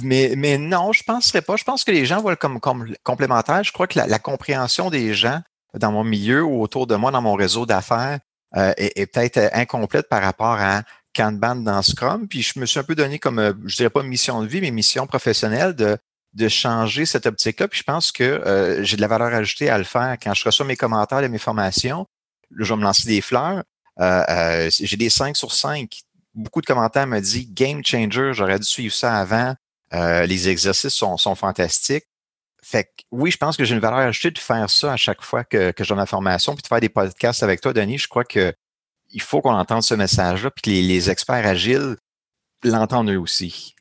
Mais, 0.01 0.33
mais 0.37 0.57
non, 0.57 0.91
je 0.93 1.01
ne 1.01 1.13
penserais 1.13 1.41
pas. 1.41 1.55
Je 1.55 1.63
pense 1.63 1.83
que 1.83 1.91
les 1.91 2.05
gens 2.05 2.21
voient 2.21 2.35
comme, 2.35 2.59
comme 2.59 2.93
complémentaire. 3.03 3.63
Je 3.63 3.71
crois 3.71 3.87
que 3.87 3.99
la, 3.99 4.19
compréhension 4.19 4.89
des 4.89 5.13
gens 5.13 5.41
dans 5.73 5.91
mon 5.91 6.03
milieu 6.03 6.43
ou 6.43 6.61
autour 6.61 6.87
de 6.87 6.95
moi, 6.95 7.11
dans 7.11 7.21
mon 7.21 7.33
réseau 7.33 7.65
d'affaires, 7.65 8.19
euh, 8.55 8.73
est, 8.77 9.11
peut-être 9.11 9.49
incomplète 9.53 10.07
par 10.07 10.21
rapport 10.21 10.57
à 10.59 10.83
Kanban 11.15 11.55
dans 11.55 11.81
Scrum. 11.81 12.27
Puis 12.27 12.41
je 12.41 12.59
me 12.59 12.65
suis 12.65 12.79
un 12.79 12.83
peu 12.83 12.95
donné 12.95 13.19
comme, 13.19 13.39
euh, 13.39 13.53
je 13.65 13.77
dirais 13.77 13.89
pas 13.89 14.03
mission 14.03 14.41
de 14.41 14.47
vie, 14.47 14.61
mais 14.61 14.71
mission 14.71 15.07
professionnelle 15.07 15.73
de, 15.73 15.97
de 16.33 16.47
changer 16.49 17.05
cette 17.05 17.25
optique-là. 17.25 17.67
Puis 17.67 17.79
je 17.79 17.83
pense 17.83 18.11
que 18.11 18.23
euh, 18.23 18.83
j'ai 18.83 18.97
de 18.97 19.01
la 19.01 19.07
valeur 19.07 19.33
ajoutée 19.33 19.69
à 19.69 19.77
le 19.77 19.83
faire. 19.83 20.17
Quand 20.21 20.33
je 20.33 20.43
reçois 20.43 20.65
mes 20.65 20.75
commentaires 20.75 21.23
et 21.23 21.29
mes 21.29 21.37
formations, 21.37 22.05
je 22.57 22.73
vais 22.73 22.77
me 22.77 22.83
lancer 22.83 23.07
des 23.07 23.21
fleurs. 23.21 23.63
Euh, 23.99 24.23
euh, 24.29 24.69
j'ai 24.71 24.97
des 24.97 25.09
5 25.09 25.35
sur 25.35 25.53
5. 25.53 25.89
Beaucoup 26.33 26.61
de 26.61 26.65
commentaires 26.65 27.07
me 27.07 27.19
disent 27.19 27.51
game 27.53 27.83
changer, 27.83 28.31
j'aurais 28.33 28.59
dû 28.59 28.65
suivre 28.67 28.93
ça 28.93 29.17
avant. 29.17 29.55
Euh, 29.93 30.25
les 30.25 30.49
exercices 30.49 30.93
sont, 30.93 31.17
sont 31.17 31.35
fantastiques. 31.35 32.05
Fait 32.61 32.85
que 32.85 33.03
oui, 33.11 33.31
je 33.31 33.37
pense 33.37 33.55
que 33.55 33.63
j'ai 33.63 33.75
une 33.75 33.81
valeur 33.81 33.99
ajoutée 33.99 34.31
de 34.31 34.39
faire 34.39 34.69
ça 34.69 34.93
à 34.93 34.97
chaque 34.97 35.21
fois 35.21 35.43
que, 35.43 35.71
que 35.71 35.83
j'ai 35.83 35.93
ma 35.93 36.07
formation, 36.07 36.55
puis 36.55 36.63
de 36.63 36.67
faire 36.67 36.79
des 36.79 36.89
podcasts 36.89 37.43
avec 37.43 37.61
toi, 37.61 37.73
Denis. 37.73 37.99
Je 37.99 38.07
crois 38.07 38.25
que 38.25 38.53
il 39.11 39.21
faut 39.21 39.41
qu'on 39.41 39.53
entende 39.53 39.83
ce 39.83 39.93
message-là, 39.93 40.51
puis 40.51 40.61
que 40.61 40.69
les, 40.69 40.81
les 40.81 41.09
experts 41.09 41.45
agiles 41.45 41.95
l'entendent 42.63 43.09
eux 43.09 43.19
aussi. 43.19 43.74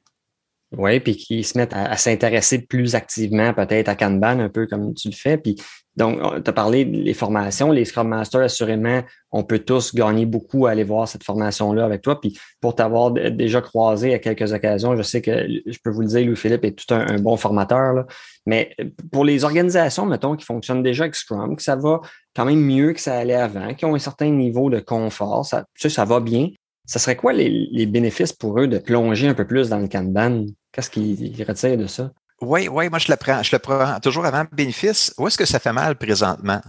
Oui, 0.77 1.01
puis 1.01 1.17
qu'ils 1.17 1.45
se 1.45 1.57
mettent 1.59 1.73
à, 1.75 1.97
s'intéresser 1.97 2.67
plus 2.67 2.95
activement 2.95 3.53
peut-être 3.55 3.89
à 3.89 3.95
Kanban, 3.95 4.41
un 4.41 4.49
peu 4.49 4.67
comme 4.67 4.95
tu 4.95 5.09
le 5.09 5.15
fais. 5.15 5.39
Puis 5.39 5.57
donc, 5.97 6.19
tu 6.43 6.51
as 6.51 6.53
parlé 6.53 6.85
des 6.85 7.15
formations, 7.15 7.71
les 7.71 7.85
Scrum 7.85 8.09
Masters, 8.09 8.43
assurément, 8.43 9.03
on 9.31 9.45
peut 9.45 9.61
tous 9.61 9.95
gagner 9.95 10.27
beaucoup 10.27 10.67
à 10.67 10.73
aller 10.73 10.83
voir 10.83 11.07
cette 11.07 11.23
formation-là 11.23 11.85
avec 11.85 12.03
toi. 12.03 12.21
Puis 12.21 12.37
pour 12.61 12.75
t'avoir 12.75 13.13
déjà 13.13 13.61
croisé 13.61 14.13
à 14.13 14.19
quelques 14.19 14.53
occasions, 14.53 14.97
je 14.97 15.03
sais 15.03 15.23
que 15.23 15.47
je 15.67 15.79
peux 15.85 15.91
vous 15.91 16.01
le 16.01 16.09
dire, 16.09 16.27
Louis-Philippe 16.27 16.65
est 16.65 16.73
tout 16.73 16.93
un, 16.93 17.21
bon 17.21 17.37
formateur. 17.37 17.93
Là. 17.93 18.07
Mais 18.45 18.75
pour 19.13 19.25
les 19.25 19.45
organisations, 19.45 20.05
mettons, 20.07 20.35
qui 20.35 20.45
fonctionnent 20.45 20.83
déjà 20.83 21.05
avec 21.05 21.15
Scrum, 21.15 21.55
que 21.55 21.63
ça 21.63 21.77
va 21.77 22.01
quand 22.35 22.45
même 22.45 22.61
mieux 22.61 22.93
que 22.93 23.01
ça 23.01 23.17
allait 23.17 23.35
avant, 23.35 23.75
qui 23.75 23.85
ont 23.85 23.95
un 23.95 24.01
certain 24.01 24.31
niveau 24.31 24.71
de 24.71 24.81
confort, 24.81 25.47
ça, 25.47 25.65
ça 25.77 26.05
va 26.05 26.19
bien. 26.19 26.49
Ça 26.87 26.99
serait 26.99 27.17
quoi 27.17 27.33
les, 27.33 27.87
bénéfices 27.87 28.33
pour 28.33 28.61
eux 28.61 28.69
de 28.69 28.79
plonger 28.79 29.29
un 29.29 29.35
peu 29.35 29.47
plus 29.47 29.69
dans 29.71 29.79
le 29.79 29.89
Kanban? 29.89 30.47
Qu'est-ce 30.73 30.91
qu'ils 30.91 31.45
retirent 31.47 31.79
de 31.79 31.87
ça? 31.87 32.11
Oui, 32.41 32.69
oui, 32.69 32.89
moi 32.91 32.99
je 32.99 33.11
le 33.11 33.17
prends. 33.17 33.43
Je 33.43 33.55
le 33.55 33.59
prends 33.59 34.01
toujours 34.01 34.27
avant 34.27 34.45
bénéfice. 34.53 35.15
Où 35.19 35.27
est-ce 35.27 35.39
que 35.39 35.47
ça 35.47 35.59
fait 35.59 35.73
mal 35.73 35.97
présentement? 35.97 36.61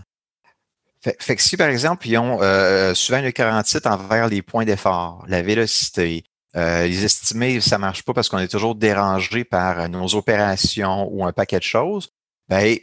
Fait, 1.02 1.36
que 1.36 1.42
si, 1.42 1.56
par 1.56 1.68
exemple, 1.68 2.08
ils 2.08 2.18
ont 2.18 2.42
euh, 2.42 2.96
souvent 2.96 3.20
une 3.20 3.32
titre 3.64 3.88
envers 3.88 4.28
les 4.28 4.42
points 4.42 4.66
d'effort, 4.66 5.24
la 5.28 5.44
vélocité, 5.44 6.24
euh, 6.56 6.88
les 6.88 7.06
estimés, 7.06 7.62
ça 7.62 7.78
marche 7.78 8.04
pas 8.04 8.14
parce 8.14 8.28
qu'on 8.28 8.40
est 8.40 8.48
toujours 8.48 8.74
dérangé 8.74 9.44
par 9.44 9.88
nos 9.88 10.16
opérations 10.16 11.08
ou 11.12 11.24
un 11.24 11.32
paquet 11.32 11.60
de 11.60 11.64
choses, 11.64 12.10
ben 12.48 12.76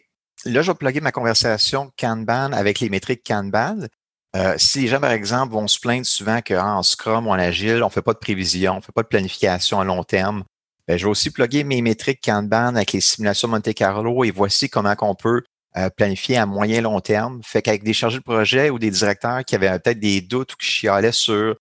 là, 0.45 0.63
je 0.63 0.71
vais 0.71 0.77
plugger 0.77 1.01
ma 1.01 1.11
conversation 1.11 1.91
Kanban 1.99 2.53
avec 2.53 2.79
les 2.79 2.91
métriques 2.91 3.25
Kanban. 3.27 3.87
Euh, 4.35 4.55
si 4.57 4.81
les 4.81 4.89
gens, 4.89 5.01
par 5.01 5.11
exemple, 5.11 5.53
vont 5.53 5.69
se 5.69 5.79
plaindre 5.79 6.07
souvent 6.07 6.41
qu'en 6.41 6.79
ah, 6.79 6.83
Scrum 6.83 7.27
ou 7.27 7.31
en 7.31 7.39
Agile, 7.39 7.83
on 7.83 7.91
fait 7.91 8.03
pas 8.03 8.15
de 8.15 8.19
prévision, 8.19 8.77
on 8.77 8.81
fait 8.81 8.93
pas 8.93 9.03
de 9.03 9.09
planification 9.09 9.79
à 9.79 9.85
long 9.85 10.05
terme, 10.05 10.45
ben, 10.89 10.99
je 10.99 11.05
vais 11.05 11.11
aussi 11.11 11.31
plugger 11.31 11.65
mes 11.65 11.81
métriques 11.81 12.21
Kanban 12.25 12.75
avec 12.75 12.93
les 12.93 13.01
simulations 13.01 13.49
Monte 13.49 13.73
Carlo 13.75 14.25
et 14.25 14.31
voici 14.31 14.69
comment 14.69 14.95
on 15.01 15.15
peut 15.15 15.43
euh, 15.77 15.91
planifier 15.91 16.37
à 16.37 16.47
moyen 16.47 16.81
long 16.81 17.01
terme. 17.01 17.41
Fait 17.45 17.63
qu'avec 17.63 17.85
des 17.85 17.93
chargés 17.93 18.19
de 18.19 18.25
projet 18.25 18.69
ou 18.71 18.79
des 18.79 18.91
directeurs 18.91 19.45
qui 19.45 19.55
avaient 19.55 19.79
peut-être 19.79 20.01
des 20.01 20.21
doutes 20.21 20.55
ou 20.55 20.57
qui 20.57 20.67
chialaient 20.67 21.13
sur 21.13 21.57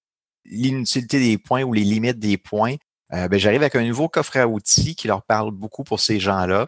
l'inutilité 0.45 1.19
des 1.19 1.37
points 1.37 1.63
ou 1.63 1.73
les 1.73 1.83
limites 1.83 2.19
des 2.19 2.37
points, 2.37 2.75
euh, 3.13 3.27
ben, 3.27 3.39
j'arrive 3.39 3.61
avec 3.61 3.75
un 3.75 3.83
nouveau 3.83 4.09
coffre 4.09 4.37
à 4.37 4.47
outils 4.47 4.95
qui 4.95 5.07
leur 5.07 5.23
parle 5.23 5.51
beaucoup 5.51 5.83
pour 5.83 5.99
ces 5.99 6.19
gens-là. 6.19 6.65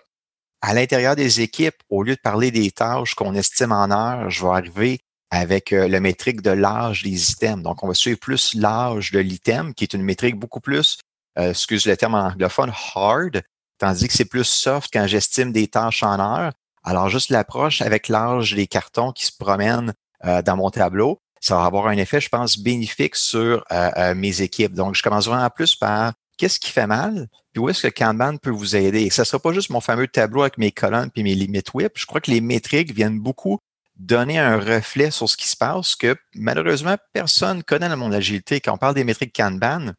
À 0.62 0.74
l'intérieur 0.74 1.16
des 1.16 1.42
équipes, 1.42 1.76
au 1.90 2.04
lieu 2.04 2.16
de 2.16 2.22
parler 2.22 2.52
des 2.52 2.72
tâches 2.72 3.16
qu'on 3.16 3.34
estime 3.34 3.72
en 3.72 3.90
heures, 3.92 4.30
je 4.30 4.44
vais 4.44 4.52
arriver 4.52 5.00
avec 5.34 5.74
euh, 5.74 5.88
le 5.88 6.00
métrique 6.00 6.42
de 6.42 6.52
l'âge 6.52 7.02
des 7.02 7.32
items. 7.32 7.64
Donc, 7.64 7.84
on 7.84 7.88
va 7.88 7.96
suivre 7.96 8.20
plus 8.20 8.54
l'âge 8.54 9.12
de 9.12 9.20
l'item, 9.20 9.74
qui 9.74 9.84
est 9.84 9.94
une 9.94 10.04
métrique 10.04 10.36
beaucoup 10.36 10.60
plus 10.60 11.00
euh, 11.40 11.50
excuse 11.50 11.88
le 11.88 11.98
terme 11.98 12.14
en 12.14 12.28
anglophone, 12.28 12.72
hard, 12.96 13.42
tandis 13.80 14.08
que 14.08 14.14
c'est 14.14 14.26
plus 14.26 14.44
soft 14.44 14.92
quand 14.94 15.08
j'estime 15.08 15.52
des 15.52 15.68
tâches 15.68 16.04
en 16.04 16.20
heure. 16.20 16.52
Alors, 16.84 17.10
juste 17.10 17.32
l'approche 17.32 17.82
avec 17.82 18.10
l'âge 18.10 18.54
des 18.54 18.68
cartons 18.68 19.12
qui 19.12 19.26
se 19.26 19.32
promènent 19.36 19.94
euh, 20.26 20.44
dans 20.44 20.56
mon 20.56 20.70
tableau, 20.70 21.20
ça 21.42 21.56
va 21.56 21.66
avoir 21.66 21.88
un 21.88 21.98
effet, 21.98 22.22
je 22.22 22.30
pense, 22.30 22.60
bénéfique 22.60 23.16
sur 23.16 23.66
euh, 23.72 24.14
mes 24.14 24.42
équipes. 24.42 24.74
Donc, 24.74 24.96
je 24.96 25.02
commence 25.02 25.28
vraiment 25.28 25.50
plus 25.50 25.76
par 25.76 26.14
qu'est-ce 26.38 26.60
qui 26.60 26.70
fait 26.70 26.88
mal, 26.88 27.28
puis 27.52 27.62
où 27.62 27.70
est-ce 27.70 27.88
que 27.88 27.94
Kanban 27.94 28.38
peut 28.38 28.52
vous 28.52 28.76
aider? 28.76 29.02
Et 29.02 29.10
ça 29.10 29.24
ne 29.24 29.26
sera 29.26 29.40
pas 29.40 29.52
juste 29.52 29.72
mon 29.72 29.82
fameux 29.82 30.08
tableau 30.08 30.42
avec 30.42 30.60
mes 30.60 30.72
colonnes 30.72 31.10
puis 31.10 31.24
mes 31.24 31.34
limites 31.34 31.74
whip. 31.74 31.94
Je 31.96 32.06
crois 32.06 32.22
que 32.22 32.30
les 32.30 32.42
métriques 32.42 32.94
viennent 32.94 33.20
beaucoup 33.20 33.60
donner 34.04 34.38
un 34.38 34.58
reflet 34.58 35.12
sur 35.12 35.30
ce 35.30 35.38
qui 35.38 35.48
se 35.48 35.56
passe 35.56 35.96
que 35.96 36.16
malheureusement, 36.36 36.96
personne 37.14 37.64
connaît 37.64 37.90
le 37.90 37.96
monde 37.96 38.12
de 38.12 38.16
l'agilité. 38.16 38.60
Quand 38.60 38.74
on 38.74 38.78
parle 38.78 38.96
des 38.96 39.04
métriques 39.04 39.36
Kanban, 39.36 39.94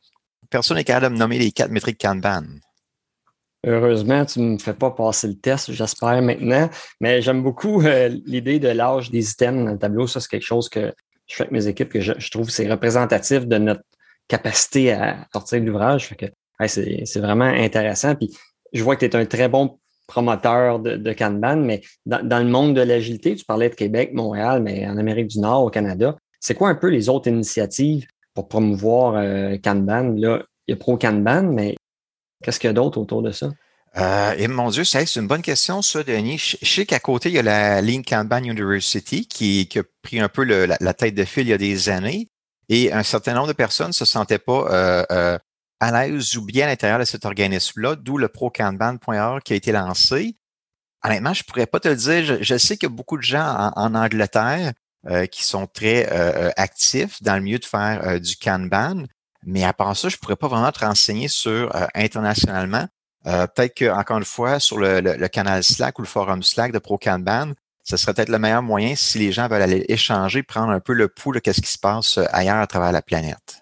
personne 0.50 0.76
n'est 0.76 0.84
capable 0.84 1.14
de 1.14 1.18
nommer 1.18 1.38
les 1.38 1.52
quatre 1.52 1.70
métriques 1.70 2.00
Kanban. 2.00 2.44
Heureusement, 3.66 4.26
tu 4.26 4.40
ne 4.40 4.52
me 4.52 4.58
fais 4.58 4.75
pas 4.75 4.90
passer 4.90 5.26
le 5.26 5.38
test, 5.38 5.73
j'espère 5.73 6.20
maintenant. 6.20 6.68
Mais 7.00 7.23
j'aime 7.23 7.42
beaucoup 7.42 7.80
euh, 7.82 8.08
l'idée 8.26 8.58
de 8.58 8.68
l'âge 8.68 9.11
des 9.11 9.30
items 9.30 9.64
dans 9.64 9.73
le 9.73 9.78
tableau. 9.78 10.06
Ça, 10.06 10.20
c'est 10.20 10.28
quelque 10.28 10.42
chose 10.44 10.68
que 10.68 10.92
je 11.26 11.34
fais 11.34 11.44
avec 11.44 11.52
mes 11.52 11.66
équipes, 11.66 11.88
que 11.88 12.00
je, 12.00 12.30
trouve 12.30 12.50
c'est 12.50 12.70
représentatif 12.70 13.46
de 13.46 13.56
notre 13.56 13.82
capacité 14.28 14.92
à 14.92 15.26
sortir 15.32 15.61
de 15.62 15.66
l'ouvrage. 15.66 16.14
c'est 16.66 17.20
vraiment 17.20 17.44
intéressant. 17.44 18.14
Puis 18.14 18.37
je 18.75 18.82
vois 18.82 18.96
que 18.96 19.06
tu 19.06 19.16
es 19.16 19.16
un 19.16 19.25
très 19.25 19.49
bon 19.49 19.78
promoteur 20.06 20.80
de, 20.80 21.12
Kanban, 21.12 21.56
mais 21.56 21.82
dans, 22.06 22.38
le 22.38 22.50
monde 22.50 22.75
de 22.75 22.82
l'agilité, 22.82 23.34
tu 23.37 23.44
parlais 23.44 23.70
de 23.70 23.75
Québec, 23.75 24.11
Montréal, 24.12 24.62
mais 24.62 24.87
en 24.87 24.99
Amérique 24.99 25.28
du 25.28 25.40
Nord, 25.40 25.64
au 25.64 25.70
Canada, 25.70 26.16
c'est 26.40 26.54
quoi 26.54 26.68
un 26.68 26.75
peu 26.75 26.88
les 26.88 27.08
autres 27.08 27.28
initiatives 27.28 28.06
pour 28.34 28.49
promouvoir 28.49 29.14
euh, 29.16 29.56
Kanban? 29.62 30.14
Là, 30.16 30.42
il 30.66 30.73
y 30.73 30.75
a 30.75 30.76
Pro 30.76 30.96
Kanban, 30.96 31.44
mais 31.44 31.76
qu'est-ce 32.42 32.61
qu'il 32.61 32.68
y 32.68 32.70
a 32.70 32.75
d'autre 32.75 33.00
autour 33.00 33.23
de 33.23 33.30
ça? 33.30 33.50
Euh, 33.96 34.34
et 34.37 34.49
mon 34.49 34.70
Dieu, 34.70 34.84
c'est 34.84 35.04
une 35.16 35.28
bonne 35.28 35.42
question, 35.42 35.80
ça, 35.80 36.02
Denis. 36.02 36.38
Je, 36.38 36.66
sais 36.66 36.84
qu'à 36.84 36.99
côté, 36.99 37.28
il 37.28 37.37
y 37.37 37.38
a 37.38 37.42
la 37.42 37.80
ligne 37.80 38.02
Kanban 38.02 38.42
University 38.42 39.26
qui, 39.26 39.68
a 39.76 39.82
pris 40.02 40.20
un 40.20 40.28
peu 40.28 40.42
la, 40.42 40.94
tête 40.94 41.14
de 41.14 41.25
fil 41.25 41.46
il 41.46 41.50
y 41.50 41.52
a 41.52 41.58
des 41.58 41.88
années. 41.88 42.28
Et 42.68 42.92
un 42.92 43.02
certain 43.02 43.34
nombre 43.34 43.49
de 43.49 43.52
personnes 43.52 43.88
ne 43.88 43.92
se 43.92 44.04
sentaient 44.04 44.38
pas 44.38 44.66
euh, 44.70 45.04
euh, 45.12 45.38
à 45.84 46.06
l'aise 46.06 46.36
ou 46.36 46.44
bien 46.44 46.66
à 46.66 46.68
l'intérieur 46.68 46.98
de 46.98 47.04
cet 47.04 47.24
organisme-là, 47.24 47.96
d'où 47.96 48.18
le 48.18 48.28
procanban.org 48.28 49.42
qui 49.42 49.52
a 49.52 49.56
été 49.56 49.72
lancé. 49.72 50.36
Honnêtement, 51.04 51.34
je 51.34 51.42
ne 51.42 51.46
pourrais 51.46 51.66
pas 51.66 51.80
te 51.80 51.88
le 51.88 51.96
dire. 51.96 52.38
Je, 52.42 52.56
sais 52.56 52.76
qu'il 52.76 52.88
y 52.88 52.92
a 52.92 52.94
beaucoup 52.94 53.16
de 53.16 53.22
gens 53.22 53.72
en, 53.76 53.94
Angleterre 53.94 54.72
qui 55.30 55.44
sont 55.44 55.66
très 55.66 56.08
actifs 56.56 57.22
dans 57.22 57.34
le 57.34 57.42
milieu 57.42 57.58
de 57.58 57.64
faire 57.66 58.18
du 58.20 58.36
Kanban. 58.36 59.04
Mais 59.44 59.64
à 59.64 59.74
part 59.74 59.94
ça, 59.94 60.08
je 60.08 60.16
ne 60.16 60.18
pourrais 60.18 60.36
pas 60.36 60.48
vraiment 60.48 60.72
te 60.72 60.82
renseigner 60.82 61.28
sur 61.28 61.70
internationalement. 61.94 62.88
Euh, 63.26 63.46
peut-être 63.46 63.78
qu'encore 63.78 64.18
une 64.18 64.24
fois, 64.24 64.60
sur 64.60 64.78
le, 64.78 65.28
canal 65.28 65.62
Slack 65.64 65.98
ou 65.98 66.02
le 66.02 66.08
forum 66.08 66.42
Slack 66.42 66.72
de 66.72 66.78
ProCanban, 66.78 67.52
ce 67.82 67.96
serait 67.96 68.14
peut-être 68.14 68.28
le 68.28 68.38
meilleur 68.38 68.62
moyen 68.62 68.94
si 68.96 69.18
les 69.18 69.32
gens 69.32 69.48
veulent 69.48 69.62
aller 69.62 69.84
échanger, 69.88 70.42
prendre 70.42 70.70
un 70.70 70.80
peu 70.80 70.92
le 70.92 71.08
pouls 71.08 71.32
de 71.32 71.40
ce 71.44 71.60
qui 71.60 71.70
se 71.70 71.78
passe 71.78 72.18
euh, 72.18 72.24
ailleurs 72.32 72.58
à 72.58 72.66
travers 72.66 72.92
la 72.92 73.02
planète. 73.02 73.60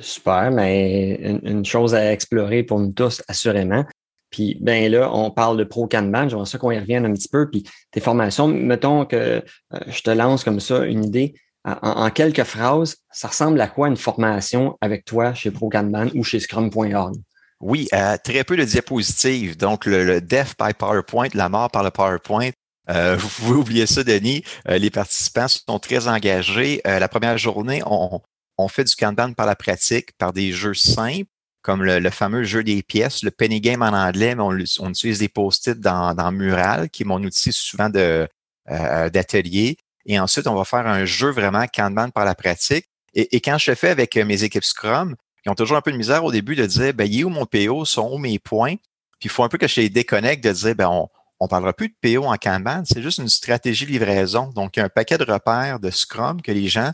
Super, 0.00 0.50
mais 0.50 1.14
une, 1.42 1.64
chose 1.64 1.94
à 1.94 2.12
explorer 2.12 2.62
pour 2.62 2.78
nous 2.78 2.92
tous, 2.92 3.22
assurément. 3.28 3.84
Puis, 4.30 4.58
ben 4.60 4.90
là, 4.90 5.10
on 5.12 5.30
parle 5.30 5.56
de 5.56 5.64
Pro 5.64 5.86
Kanban, 5.86 6.28
j'aimerais 6.28 6.46
ça 6.46 6.58
qu'on 6.58 6.70
y 6.70 6.78
revienne 6.78 7.06
un 7.06 7.12
petit 7.12 7.28
peu. 7.28 7.48
Puis, 7.50 7.64
tes 7.90 8.00
formations, 8.00 8.46
mettons 8.46 9.06
que 9.06 9.16
euh, 9.16 9.40
je 9.86 10.02
te 10.02 10.10
lance 10.10 10.44
comme 10.44 10.60
ça 10.60 10.84
une 10.84 11.04
idée. 11.04 11.34
En, 11.64 12.08
quelques 12.10 12.44
phrases, 12.44 12.96
ça 13.10 13.28
ressemble 13.28 13.60
à 13.60 13.66
quoi 13.66 13.88
une 13.88 13.96
formation 13.96 14.78
avec 14.80 15.04
toi 15.04 15.34
chez 15.34 15.50
Pro 15.50 15.68
Kanban 15.68 16.06
ou 16.14 16.24
chez 16.24 16.40
Scrum.org? 16.40 17.16
Oui, 17.60 17.88
euh, 17.92 18.16
très 18.22 18.44
peu 18.44 18.56
de 18.56 18.64
diapositives. 18.64 19.56
Donc, 19.56 19.84
le, 19.84 20.20
death 20.20 20.54
by 20.58 20.72
PowerPoint, 20.72 21.28
la 21.34 21.48
mort 21.50 21.70
par 21.70 21.82
le 21.82 21.90
PowerPoint, 21.90 22.50
euh, 22.88 23.16
vous 23.18 23.28
pouvez 23.28 23.58
oublier 23.58 23.86
ça, 23.86 24.02
Denis. 24.02 24.44
Les 24.66 24.90
participants 24.90 25.48
sont 25.48 25.78
très 25.78 26.08
engagés. 26.08 26.80
la 26.84 27.08
première 27.08 27.36
journée, 27.36 27.82
on, 27.84 28.22
fait 28.66 28.84
du 28.84 28.96
Kanban 28.96 29.34
par 29.34 29.46
la 29.46 29.54
pratique, 29.54 30.10
par 30.18 30.32
des 30.32 30.50
jeux 30.50 30.74
simples, 30.74 31.30
comme 31.62 31.84
le, 31.84 32.10
fameux 32.10 32.42
jeu 32.42 32.64
des 32.64 32.82
pièces, 32.82 33.22
le 33.22 33.30
penny 33.30 33.60
game 33.60 33.82
en 33.82 33.92
anglais, 33.92 34.34
mais 34.34 34.42
on, 34.42 34.88
utilise 34.88 35.20
des 35.20 35.28
post-it 35.28 35.78
dans, 35.78 36.14
dans, 36.14 36.32
Mural, 36.32 36.90
qui 36.90 37.04
est 37.04 37.06
mon 37.06 37.22
outil 37.22 37.52
souvent 37.52 37.88
de 37.88 38.28
d'atelier. 38.66 39.78
Et 40.04 40.18
ensuite, 40.18 40.46
on 40.46 40.54
va 40.54 40.64
faire 40.64 40.86
un 40.86 41.04
jeu 41.04 41.30
vraiment 41.30 41.64
Kanban 41.72 42.10
par 42.10 42.24
la 42.24 42.34
pratique. 42.34 42.86
Et, 43.14 43.40
quand 43.40 43.58
je 43.58 43.70
le 43.70 43.74
fais 43.74 43.88
avec 43.88 44.16
mes 44.16 44.44
équipes 44.44 44.64
Scrum, 44.64 45.14
ils 45.44 45.50
ont 45.50 45.54
toujours 45.54 45.76
un 45.76 45.80
peu 45.80 45.92
de 45.92 45.96
misère 45.96 46.24
au 46.24 46.32
début 46.32 46.54
de 46.54 46.66
dire, 46.66 46.92
ben, 46.94 47.04
il 47.04 47.20
est 47.20 47.24
où 47.24 47.30
mon 47.30 47.46
PO, 47.46 47.84
sont 47.84 48.10
où 48.12 48.18
mes 48.18 48.38
points? 48.38 48.76
Puis 49.18 49.26
il 49.26 49.30
faut 49.30 49.42
un 49.42 49.48
peu 49.48 49.58
que 49.58 49.66
je 49.66 49.80
les 49.80 49.88
déconnecte 49.88 50.44
de 50.44 50.52
dire, 50.52 50.74
ben, 50.74 50.88
on, 50.88 51.08
on 51.40 51.48
parlera 51.48 51.72
plus 51.72 51.88
de 51.88 51.94
PO 52.00 52.24
en 52.24 52.36
Kanban, 52.36 52.82
c'est 52.84 53.02
juste 53.02 53.18
une 53.18 53.28
stratégie 53.28 53.86
livraison. 53.86 54.50
Donc, 54.54 54.76
il 54.76 54.80
y 54.80 54.82
a 54.82 54.86
un 54.86 54.90
paquet 54.90 55.18
de 55.18 55.24
repères 55.24 55.80
de 55.80 55.90
Scrum 55.90 56.42
que 56.42 56.52
les 56.52 56.68
gens 56.68 56.92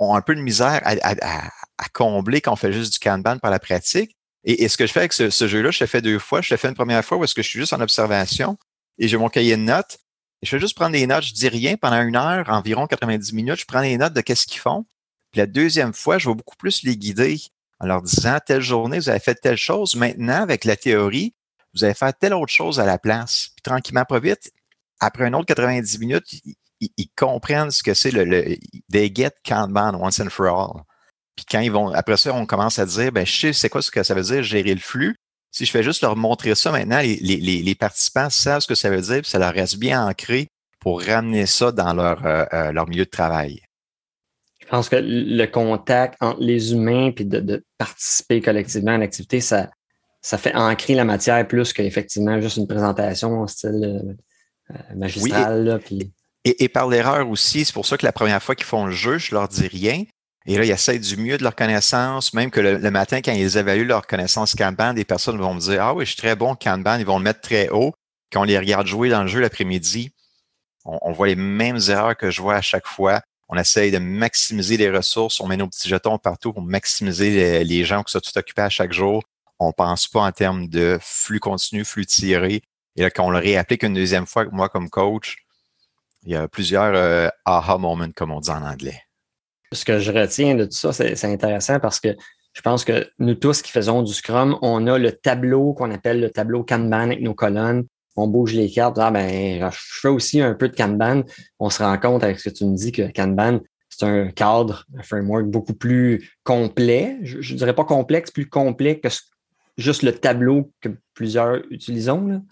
ont 0.00 0.14
un 0.14 0.22
peu 0.22 0.34
de 0.34 0.40
misère 0.40 0.80
à, 0.84 1.88
combler 1.92 2.40
quand 2.40 2.52
on 2.52 2.56
fait 2.56 2.72
juste 2.72 2.94
du 2.94 2.98
Kanban 2.98 3.38
par 3.38 3.50
la 3.50 3.58
pratique. 3.58 4.16
Et, 4.44 4.68
ce 4.68 4.76
que 4.76 4.86
je 4.86 4.92
fais 4.92 5.00
avec 5.00 5.12
ce, 5.12 5.28
jeu-là, 5.30 5.70
je 5.70 5.84
le 5.84 5.86
fais 5.86 6.00
deux 6.00 6.18
fois. 6.18 6.40
Je 6.40 6.52
le 6.52 6.58
fais 6.58 6.68
une 6.68 6.74
première 6.74 7.04
fois 7.04 7.18
où 7.18 7.24
est-ce 7.24 7.34
que 7.34 7.42
je 7.42 7.48
suis 7.48 7.60
juste 7.60 7.74
en 7.74 7.80
observation 7.80 8.56
et 8.98 9.06
j'ai 9.06 9.16
mon 9.16 9.28
cahier 9.28 9.56
de 9.56 9.62
notes. 9.62 9.98
Et 10.42 10.46
je 10.46 10.50
fais 10.50 10.60
juste 10.60 10.74
prendre 10.74 10.92
des 10.92 11.06
notes. 11.06 11.24
Je 11.24 11.34
dis 11.34 11.48
rien 11.48 11.76
pendant 11.76 12.00
une 12.02 12.16
heure, 12.16 12.48
environ 12.48 12.86
90 12.86 13.34
minutes. 13.34 13.60
Je 13.60 13.66
prends 13.66 13.82
des 13.82 13.98
notes 13.98 14.14
de 14.14 14.20
qu'est-ce 14.22 14.46
qu'ils 14.46 14.60
font. 14.60 14.86
Puis 15.30 15.40
la 15.40 15.46
deuxième 15.46 15.92
fois, 15.92 16.18
je 16.18 16.28
vais 16.28 16.34
beaucoup 16.34 16.56
plus 16.56 16.82
les 16.82 16.96
guider 16.96 17.38
en 17.78 17.86
leur 17.86 18.02
disant, 18.02 18.38
telle 18.44 18.62
journée, 18.62 18.98
vous 18.98 19.10
avez 19.10 19.20
fait 19.20 19.34
telle 19.34 19.56
chose. 19.56 19.94
Maintenant, 19.94 20.42
avec 20.42 20.64
la 20.64 20.76
théorie, 20.76 21.34
vous 21.74 21.84
allez 21.84 21.94
faire 21.94 22.12
telle 22.18 22.34
autre 22.34 22.52
chose 22.52 22.80
à 22.80 22.86
la 22.86 22.98
place. 22.98 23.50
Puis 23.54 23.62
tranquillement, 23.62 24.04
pas 24.04 24.20
vite, 24.20 24.50
après 24.98 25.24
un 25.24 25.34
autre 25.34 25.46
90 25.46 25.98
minutes, 25.98 26.24
ils, 26.80 27.10
comprennent 27.16 27.70
ce 27.70 27.82
que 27.82 27.94
c'est 27.94 28.10
le, 28.10 28.24
le 28.24 28.56
they 28.90 29.12
get 29.14 29.32
Kanban 29.44 29.94
once 29.94 30.20
and 30.20 30.30
for 30.30 30.46
all. 30.46 30.82
Puis 31.36 31.44
quand 31.50 31.60
ils 31.60 31.72
vont, 31.72 31.90
après 31.92 32.16
ça, 32.16 32.34
on 32.34 32.46
commence 32.46 32.78
à 32.78 32.86
dire, 32.86 33.12
ben, 33.12 33.24
je 33.24 33.32
sais 33.32 33.52
c'est 33.52 33.68
quoi 33.68 33.82
ce 33.82 33.90
que 33.90 34.02
ça 34.02 34.14
veut 34.14 34.22
dire 34.22 34.42
gérer 34.42 34.74
le 34.74 34.80
flux. 34.80 35.16
Si 35.52 35.64
je 35.64 35.70
fais 35.70 35.82
juste 35.82 36.02
leur 36.02 36.16
montrer 36.16 36.54
ça 36.54 36.70
maintenant, 36.70 37.00
les, 37.00 37.16
les, 37.16 37.38
les 37.38 37.74
participants 37.74 38.30
savent 38.30 38.60
ce 38.60 38.68
que 38.68 38.74
ça 38.74 38.88
veut 38.88 39.00
dire, 39.00 39.22
puis 39.22 39.30
ça 39.30 39.38
leur 39.38 39.52
reste 39.52 39.78
bien 39.78 40.06
ancré 40.06 40.48
pour 40.80 41.02
ramener 41.02 41.46
ça 41.46 41.72
dans 41.72 41.92
leur, 41.92 42.24
euh, 42.24 42.44
euh, 42.52 42.72
leur 42.72 42.88
milieu 42.88 43.04
de 43.04 43.10
travail. 43.10 43.60
Je 44.60 44.66
pense 44.66 44.88
que 44.88 44.96
le 44.96 45.46
contact 45.46 46.16
entre 46.20 46.40
les 46.40 46.72
humains 46.72 47.10
puis 47.10 47.24
de, 47.24 47.64
participer 47.76 48.40
collectivement 48.40 48.92
à 48.92 48.98
l'activité, 48.98 49.40
ça, 49.40 49.70
ça 50.22 50.38
fait 50.38 50.54
ancrer 50.54 50.94
la 50.94 51.04
matière 51.04 51.46
plus 51.46 51.72
qu'effectivement 51.72 52.40
juste 52.40 52.56
une 52.56 52.68
présentation 52.68 53.40
en 53.40 53.46
style 53.46 54.16
euh, 54.70 54.74
magistral. 54.94 55.80
et, 55.90 56.10
par 56.72 56.88
l'erreur 56.88 57.28
aussi, 57.28 57.64
c'est 57.64 57.72
pour 57.72 57.86
ça 57.86 57.96
que 57.96 58.06
la 58.06 58.12
première 58.12 58.42
fois 58.42 58.54
qu'ils 58.54 58.66
font 58.66 58.86
le 58.86 58.92
jeu, 58.92 59.18
je 59.18 59.34
leur 59.34 59.48
dis 59.48 59.66
rien. 59.66 60.04
Et 60.46 60.56
là, 60.56 60.64
ils 60.64 60.70
essayent 60.70 61.00
du 61.00 61.16
mieux 61.16 61.36
de 61.36 61.42
leur 61.42 61.54
connaissance, 61.54 62.32
même 62.32 62.50
que 62.50 62.60
le, 62.60 62.90
matin, 62.90 63.20
quand 63.20 63.32
ils 63.32 63.58
évaluent 63.58 63.86
leur 63.86 64.06
connaissance 64.06 64.54
Kanban, 64.54 64.94
des 64.94 65.04
personnes 65.04 65.38
vont 65.38 65.54
me 65.54 65.60
dire 65.60 65.82
Ah 65.82 65.94
oui, 65.94 66.06
je 66.06 66.12
suis 66.12 66.16
très 66.16 66.34
bon 66.34 66.54
Kanban, 66.54 66.96
ils 66.96 67.04
vont 67.04 67.18
le 67.18 67.24
mettre 67.24 67.40
très 67.40 67.68
haut. 67.68 67.92
Quand 68.32 68.40
on 68.42 68.44
les 68.44 68.58
regarde 68.58 68.86
jouer 68.86 69.10
dans 69.10 69.22
le 69.22 69.28
jeu 69.28 69.40
l'après-midi, 69.40 70.12
on, 70.84 71.12
voit 71.12 71.26
les 71.26 71.36
mêmes 71.36 71.78
erreurs 71.88 72.16
que 72.16 72.30
je 72.30 72.40
vois 72.40 72.54
à 72.54 72.62
chaque 72.62 72.86
fois 72.86 73.20
on 73.50 73.58
essaye 73.58 73.90
de 73.90 73.98
maximiser 73.98 74.76
les 74.76 74.88
ressources, 74.90 75.40
on 75.40 75.48
met 75.48 75.56
nos 75.56 75.66
petits 75.66 75.88
jetons 75.88 76.18
partout 76.18 76.52
pour 76.52 76.62
maximiser 76.62 77.64
les, 77.64 77.84
gens 77.84 78.04
qui 78.04 78.12
sont 78.12 78.20
tout 78.20 78.36
occupés 78.38 78.62
à 78.62 78.68
chaque 78.68 78.92
jour. 78.92 79.24
On 79.58 79.72
pense 79.72 80.06
pas 80.06 80.20
en 80.20 80.30
termes 80.30 80.68
de 80.68 80.98
flux 81.02 81.40
continu, 81.40 81.84
flux 81.84 82.06
tiré. 82.06 82.62
Et 82.94 83.02
là, 83.02 83.10
quand 83.10 83.26
on 83.26 83.30
le 83.30 83.38
réapplique 83.38 83.82
une 83.82 83.94
deuxième 83.94 84.26
fois, 84.26 84.44
moi 84.52 84.68
comme 84.68 84.88
coach, 84.88 85.38
il 86.24 86.32
y 86.32 86.36
a 86.36 86.48
plusieurs 86.48 86.94
euh, 86.94 87.28
aha 87.44 87.78
moments, 87.78 88.10
comme 88.14 88.32
on 88.32 88.40
dit 88.40 88.50
en 88.50 88.62
anglais. 88.62 89.02
Ce 89.72 89.84
que 89.84 89.98
je 90.00 90.12
retiens 90.12 90.54
de 90.54 90.64
tout 90.64 90.72
ça, 90.72 90.92
c'est 90.92 91.24
intéressant 91.24 91.78
parce 91.78 92.00
que 92.00 92.16
je 92.52 92.60
pense 92.62 92.84
que 92.84 93.08
nous 93.18 93.34
tous 93.34 93.62
qui 93.62 93.70
faisons 93.70 94.02
du 94.02 94.12
Scrum, 94.12 94.58
on 94.62 94.86
a 94.88 94.98
le 94.98 95.12
tableau 95.12 95.72
qu'on 95.72 95.92
appelle 95.92 96.20
le 96.20 96.30
tableau 96.30 96.64
Kanban 96.64 97.02
avec 97.02 97.20
nos 97.20 97.34
colonnes 97.34 97.84
on 98.16 98.28
bouge 98.28 98.54
les 98.54 98.70
cartes. 98.70 98.98
Ah, 98.98 99.10
ben, 99.10 99.70
je 99.70 99.78
fais 100.00 100.08
aussi 100.08 100.40
un 100.40 100.54
peu 100.54 100.68
de 100.68 100.76
Kanban. 100.76 101.22
On 101.58 101.70
se 101.70 101.82
rend 101.82 101.98
compte 101.98 102.22
avec 102.22 102.38
ce 102.38 102.48
que 102.48 102.54
tu 102.54 102.64
me 102.64 102.76
dis 102.76 102.92
que 102.92 103.10
Kanban, 103.12 103.60
c'est 103.88 104.04
un 104.04 104.28
cadre, 104.30 104.84
un 104.96 105.02
framework 105.02 105.46
beaucoup 105.46 105.74
plus 105.74 106.30
complet. 106.44 107.18
Je 107.22 107.38
ne 107.38 107.58
dirais 107.58 107.74
pas 107.74 107.84
complexe, 107.84 108.30
plus 108.30 108.48
complet 108.48 109.00
que 109.00 109.08
juste 109.76 110.02
le 110.02 110.12
tableau 110.12 110.72
que 110.80 110.90
plusieurs 111.14 111.62
utilisons. 111.70 112.42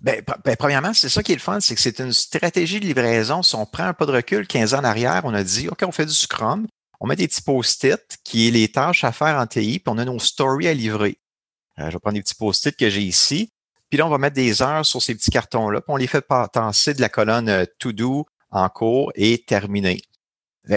Ben, 0.00 0.22
ben, 0.44 0.56
premièrement, 0.56 0.94
c'est 0.94 1.08
ça 1.08 1.22
qui 1.22 1.32
est 1.32 1.36
le 1.36 1.40
fun, 1.40 1.60
c'est 1.60 1.74
que 1.74 1.80
c'est 1.80 1.98
une 1.98 2.12
stratégie 2.12 2.78
de 2.78 2.84
livraison. 2.84 3.42
Si 3.42 3.56
on 3.56 3.66
prend 3.66 3.84
un 3.84 3.94
pas 3.94 4.06
de 4.06 4.12
recul, 4.12 4.46
15 4.46 4.74
ans 4.74 4.78
en 4.78 4.84
arrière, 4.84 5.22
on 5.24 5.34
a 5.34 5.42
dit, 5.42 5.68
OK, 5.68 5.82
on 5.84 5.90
fait 5.90 6.06
du 6.06 6.14
Scrum, 6.14 6.68
on 7.00 7.06
met 7.08 7.16
des 7.16 7.26
petits 7.26 7.42
post-it 7.42 8.18
qui 8.22 8.46
est 8.46 8.50
les 8.52 8.68
tâches 8.68 9.02
à 9.02 9.10
faire 9.10 9.36
en 9.36 9.46
TI, 9.46 9.80
puis 9.80 9.92
on 9.92 9.98
a 9.98 10.04
nos 10.04 10.20
stories 10.20 10.68
à 10.68 10.74
livrer. 10.74 11.18
Euh, 11.78 11.86
je 11.88 11.92
vais 11.94 11.98
prendre 11.98 12.14
des 12.14 12.22
petits 12.22 12.34
post-it 12.34 12.76
que 12.76 12.88
j'ai 12.88 13.02
ici. 13.02 13.50
Puis 13.90 13.98
là, 13.98 14.06
on 14.06 14.10
va 14.10 14.18
mettre 14.18 14.36
des 14.36 14.62
heures 14.62 14.86
sur 14.86 15.02
ces 15.02 15.14
petits 15.14 15.30
cartons-là, 15.30 15.80
puis 15.80 15.92
on 15.92 15.96
les 15.96 16.06
fait 16.06 16.24
passer 16.52 16.94
de 16.94 17.00
la 17.00 17.08
colonne 17.08 17.48
euh, 17.48 17.64
To 17.78 17.92
Do 17.92 18.26
en 18.50 18.68
cours 18.68 19.12
et 19.16 19.44
terminé. 19.46 20.02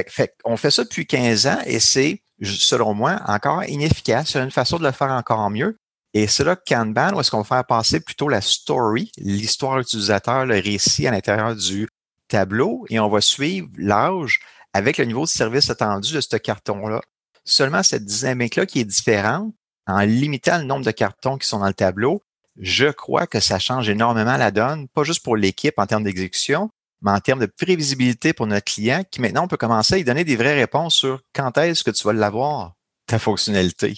Fait, 0.08 0.36
on 0.46 0.58
fait 0.58 0.72
ça 0.72 0.84
depuis 0.84 1.06
15 1.06 1.48
ans 1.48 1.60
et 1.66 1.80
c'est, 1.80 2.24
selon 2.42 2.94
moi, 2.94 3.22
encore 3.28 3.64
inefficace. 3.66 4.30
C'est 4.30 4.40
une 4.40 4.52
façon 4.52 4.78
de 4.78 4.84
le 4.84 4.92
faire 4.92 5.12
encore 5.12 5.50
mieux. 5.50 5.78
Et 6.14 6.28
c'est 6.28 6.44
là 6.44 6.56
Kanban, 6.56 7.14
où 7.14 7.22
est-ce 7.22 7.32
qu'on 7.32 7.42
va 7.42 7.44
faire 7.44 7.66
passer 7.66 8.02
plutôt 8.02 8.28
la 8.28 8.42
story, 8.42 9.12
l'histoire 9.18 9.80
utilisateur, 9.80 10.46
le 10.46 10.56
récit 10.56 11.08
à 11.08 11.12
l'intérieur 11.12 11.56
du 11.56 11.88
tableau, 12.28 12.86
et 12.90 13.00
on 13.00 13.10
va 13.10 13.22
suivre 13.22 13.70
l'âge 13.78 14.40
avec 14.74 14.98
le 14.98 15.06
niveau 15.06 15.24
de 15.24 15.30
service 15.30 15.70
attendu 15.70 16.14
de 16.14 16.22
ce 16.22 16.36
carton-là. 16.36 17.02
Seulement 17.46 17.84
cette 17.84 18.06
dynamique-là 18.06 18.66
qui 18.66 18.80
est 18.80 18.86
différente, 18.86 19.54
en 19.88 20.02
limitant 20.02 20.58
le 20.58 20.66
nombre 20.66 20.86
de 20.86 20.92
cartons 20.92 21.38
qui 21.38 21.48
sont 21.48 21.60
dans 21.60 21.68
le 21.68 21.74
tableau, 21.74 22.22
je 22.58 22.88
crois 22.88 23.28
que 23.28 23.40
ça 23.40 23.60
change 23.60 23.90
énormément 23.90 24.38
la 24.38 24.52
donne, 24.52 24.88
pas 24.90 25.04
juste 25.04 25.24
pour 25.24 25.38
l'équipe 25.38 25.78
en 25.78 25.88
termes 25.88 26.04
d'exécution, 26.04 26.70
mais 27.02 27.12
en 27.12 27.20
termes 27.20 27.40
de 27.40 27.46
prévisibilité 27.46 28.34
pour 28.34 28.48
notre 28.48 28.66
client, 28.66 29.04
qui 29.10 29.22
maintenant 29.22 29.48
peut 29.48 29.58
commencer 29.58 29.96
à 29.96 29.98
lui 29.98 30.04
donner 30.04 30.24
des 30.24 30.36
vraies 30.36 30.56
réponses 30.56 30.96
sur 30.96 31.22
quand 31.34 31.58
est-ce 31.58 31.84
que 31.84 31.92
tu 31.92 32.04
vas 32.04 32.14
l'avoir, 32.14 32.76
ta 33.08 33.18
fonctionnalité. 33.18 33.98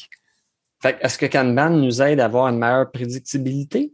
Est-ce 0.84 1.18
que 1.18 1.26
Kanban 1.26 1.70
nous 1.72 2.02
aide 2.02 2.20
à 2.20 2.26
avoir 2.26 2.48
une 2.48 2.58
meilleure 2.58 2.92
prédictibilité? 2.92 3.94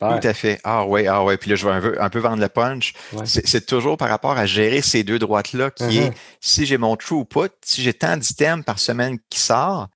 Tout 0.00 0.06
à 0.06 0.32
fait. 0.32 0.60
Ah 0.62 0.86
oui, 0.86 1.08
ah 1.08 1.24
ouais. 1.24 1.36
Puis 1.36 1.50
là, 1.50 1.56
je 1.56 1.68
vais 1.68 1.98
un 1.98 2.08
peu, 2.08 2.20
vendre 2.20 2.40
le 2.40 2.48
punch. 2.48 2.94
C'est 3.24 3.66
toujours 3.66 3.96
par 3.96 4.08
rapport 4.08 4.38
à 4.38 4.46
gérer 4.46 4.80
ces 4.80 5.02
deux 5.02 5.18
droites-là 5.18 5.72
qui 5.72 5.98
est 5.98 6.10
uh-huh. 6.10 6.16
si 6.40 6.66
j'ai 6.66 6.78
mon 6.78 6.94
true 6.96 7.24
put, 7.24 7.50
si 7.64 7.82
j'ai 7.82 7.94
tant 7.94 8.16
d'items 8.16 8.64
par 8.64 8.78
semaine 8.78 9.18
qui 9.28 9.40
sort, 9.40 9.88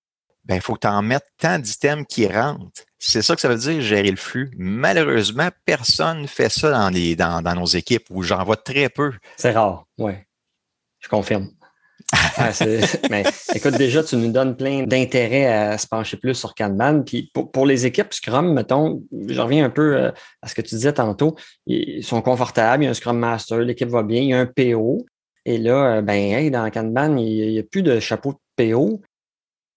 ben, 0.45 0.57
il 0.57 0.61
faut 0.61 0.75
que 0.75 0.81
tu 0.81 0.89
en 0.89 1.03
mettes 1.03 1.29
tant 1.39 1.59
d'items 1.61 2.05
qui 2.09 2.27
rentrent. 2.27 2.83
C'est 2.99 3.23
ça 3.23 3.37
que 3.37 3.41
ça 3.41 3.49
veut 3.49 3.57
dire, 3.57 3.81
gérer 3.81 4.11
le 4.11 4.17
flux. 4.17 4.51
Malheureusement, 4.57 5.49
personne 5.65 6.23
ne 6.23 6.27
fait 6.27 6.49
ça 6.49 6.71
dans, 6.71 6.91
les, 6.91 7.15
dans, 7.15 7.41
dans 7.43 7.55
nos 7.55 7.67
équipes 7.67 8.07
ou 8.11 8.25
j'en 8.25 8.43
vois 8.43 8.57
très 8.57 8.89
peu. 8.89 9.13
C'est 9.37 9.53
rare, 9.53 9.87
oui. 9.99 10.15
Je 10.99 11.09
confirme. 11.09 11.51
Ah, 12.13 12.51
mais 13.11 13.25
écoute, 13.55 13.77
déjà, 13.77 14.03
tu 14.03 14.17
nous 14.17 14.31
donnes 14.31 14.57
plein 14.57 14.85
d'intérêt 14.85 15.47
à 15.47 15.79
se 15.79 15.87
pencher 15.87 16.17
plus 16.17 16.35
sur 16.35 16.55
Kanban. 16.55 17.03
Puis 17.03 17.31
pour, 17.33 17.67
les 17.67 17.87
équipes 17.87 18.13
Scrum, 18.13 18.53
mettons, 18.53 19.03
je 19.29 19.41
reviens 19.41 19.65
un 19.65 19.71
peu 19.71 19.97
euh, 19.97 20.11
à 20.43 20.49
ce 20.49 20.55
que 20.55 20.61
tu 20.61 20.75
disais 20.75 20.93
tantôt. 20.93 21.37
Ils 21.67 22.05
sont 22.05 22.21
confortables, 22.21 22.83
il 22.83 22.87
y 22.87 22.89
a 22.89 22.91
un 22.91 22.95
Scrum 22.95 23.19
Master, 23.19 23.59
l'équipe 23.61 23.89
va 23.89 24.03
bien, 24.03 24.21
il 24.21 24.29
y 24.29 24.35
a 24.35 24.41
un 24.41 24.47
PO. 24.47 25.07
Et 25.45 25.59
là, 25.59 25.97
euh, 25.97 26.03
ben, 26.03 26.51
dans 26.51 26.71
Kanban, 26.71 27.17
il 27.17 27.53
n'y 27.53 27.59
a 27.59 27.63
plus 27.63 27.83
de 27.83 27.99
chapeau 27.99 28.33
de 28.33 28.73
PO. 28.73 29.01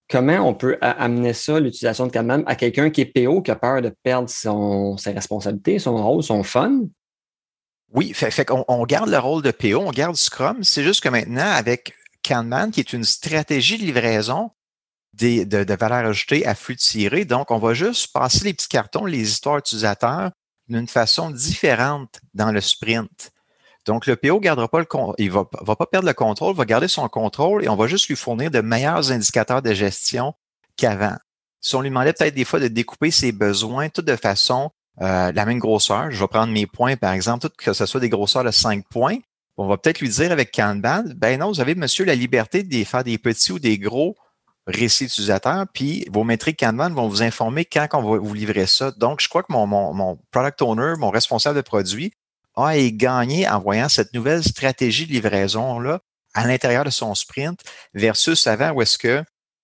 Comment 0.09 0.47
on 0.47 0.53
peut 0.53 0.77
amener 0.81 1.33
ça, 1.33 1.59
l'utilisation 1.59 2.05
de 2.05 2.11
Kanban, 2.11 2.43
à 2.45 2.55
quelqu'un 2.55 2.91
qui 2.91 3.01
est 3.01 3.05
PO, 3.05 3.41
qui 3.41 3.49
a 3.49 3.55
peur 3.55 3.81
de 3.81 3.91
perdre 4.03 4.29
son, 4.29 4.97
ses 4.97 5.11
responsabilités, 5.11 5.79
son 5.79 5.97
rôle, 5.97 6.21
son 6.21 6.43
fun? 6.43 6.81
Oui, 7.91 8.13
fait, 8.13 8.29
fait 8.29 8.45
qu'on 8.45 8.65
on 8.67 8.83
garde 8.83 9.09
le 9.09 9.17
rôle 9.17 9.41
de 9.41 9.51
PO, 9.51 9.79
on 9.79 9.91
garde 9.91 10.15
Scrum. 10.15 10.63
C'est 10.63 10.83
juste 10.83 11.01
que 11.01 11.09
maintenant, 11.09 11.49
avec 11.49 11.93
Kanban, 12.25 12.72
qui 12.72 12.79
est 12.79 12.94
une 12.94 13.03
stratégie 13.03 13.77
de 13.77 13.84
livraison 13.84 14.51
de, 15.13 15.44
de, 15.44 15.74
valeur 15.74 16.05
ajoutée 16.05 16.46
à 16.46 16.55
flux 16.55 16.75
tiré. 16.75 17.25
Donc, 17.25 17.51
on 17.51 17.58
va 17.58 17.74
juste 17.74 18.12
passer 18.12 18.44
les 18.46 18.53
petits 18.53 18.67
cartons, 18.67 19.05
les 19.05 19.29
histoires 19.29 19.58
utilisateurs 19.58 20.32
d'une 20.67 20.88
façon 20.88 21.29
différente 21.29 22.20
dans 22.34 22.51
le 22.51 22.60
sprint. 22.60 23.32
Donc, 23.86 24.08
le 24.08 24.15
PO 24.15 24.39
gardera 24.39 24.67
pas 24.67 24.79
le 24.79 24.88
il 25.20 25.32
va, 25.32 25.46
va 25.62 25.75
pas 25.75 25.86
perdre 25.86 26.08
le 26.08 26.13
contrôle, 26.13 26.55
va 26.55 26.65
garder 26.65 26.88
son 26.88 27.08
contrôle 27.08 27.63
et 27.63 27.70
on 27.70 27.75
va 27.75 27.88
juste 27.88 28.08
lui 28.08 28.15
fournir 28.15 28.50
de 28.50 28.62
meilleurs 28.62 29.12
indicateurs 29.12 29.62
de 29.62 29.74
gestion 29.74 30.34
qu'avant. 30.75 31.17
Si 31.62 31.75
on 31.75 31.82
lui 31.82 31.89
demandait 31.89 32.13
peut-être 32.13 32.34
des 32.34 32.46
fois 32.46 32.60
de 32.60 32.67
découper 32.67 33.12
ses 33.12 33.32
besoins, 33.32 33.89
tout 33.89 34.01
de 34.01 34.15
façon 34.15 34.72
euh, 35.01 35.32
la 35.32 35.46
même 35.46 35.60
grosseur, 35.60 36.10
je 36.10 36.20
vais 36.20 36.27
prendre 36.27 36.51
mes 36.51 36.65
points, 36.65 36.96
par 36.98 37.13
exemple, 37.13 37.48
tout 37.48 37.51
que 37.58 37.74
ce 37.74 37.86
soit 37.86 38.00
des 38.00 38.10
grosseurs 38.10 38.44
de 38.44 38.51
5 38.51 38.86
points, 38.89 39.17
on 39.57 39.67
va 39.67 39.77
peut-être 39.77 40.00
lui 40.00 40.09
dire 40.09 40.31
avec 40.31 40.53
Kanban, 40.53 41.03
ben 41.15 41.39
non, 41.39 41.50
vous 41.50 41.62
avez, 41.62 41.75
monsieur, 41.75 42.05
la 42.05 42.15
liberté 42.15 42.63
de 42.63 42.83
faire 42.83 43.03
des 43.03 43.17
petits 43.17 43.51
ou 43.51 43.59
des 43.59 43.77
gros 43.77 44.15
récits 44.67 45.05
utilisateurs, 45.05 45.65
puis 45.74 46.05
vos 46.12 46.24
métriques 46.24 46.59
Kanban 46.59 46.89
vont 46.89 47.07
vous 47.07 47.21
informer 47.21 47.65
quand 47.65 47.88
on 47.93 48.01
va 48.01 48.17
vous 48.17 48.33
livrer 48.33 48.65
ça. 48.65 48.91
Donc, 48.91 49.21
je 49.21 49.29
crois 49.29 49.43
que 49.43 49.53
mon, 49.53 49.67
mon, 49.67 50.19
product 50.31 50.62
owner, 50.62 50.93
mon 50.97 51.12
responsable 51.12 51.55
de 51.55 51.62
produit, 51.62 52.13
a 52.55 52.75
gagné 52.89 53.47
en 53.47 53.59
voyant 53.59 53.89
cette 53.89 54.13
nouvelle 54.13 54.43
stratégie 54.43 55.05
de 55.05 55.12
livraison-là 55.12 56.00
à 56.33 56.47
l'intérieur 56.47 56.83
de 56.83 56.89
son 56.89 57.13
sprint 57.15 57.62
versus 57.93 58.47
avant 58.47 58.71
où 58.71 58.81
est-ce 58.81 58.97
que 58.97 59.24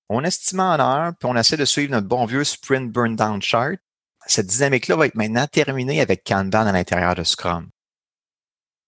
on 0.10 0.24
estime 0.26 0.60
en 0.60 0.78
heure, 0.78 1.14
puis 1.18 1.30
on 1.30 1.38
essaie 1.38 1.56
de 1.56 1.64
suivre 1.64 1.92
notre 1.92 2.08
bon 2.08 2.26
vieux 2.26 2.44
sprint 2.44 2.92
burn 2.92 3.16
down 3.16 3.42
chart. 3.42 3.78
Cette 4.28 4.48
dynamique-là 4.48 4.98
va 4.98 5.06
être 5.08 5.16
maintenant 5.16 5.48
terminée 5.48 6.02
avec 6.02 6.24
Kanban 6.26 6.68
à 6.68 6.72
l'intérieur 6.72 7.16
de 7.16 7.24
Scrum. 7.24 7.70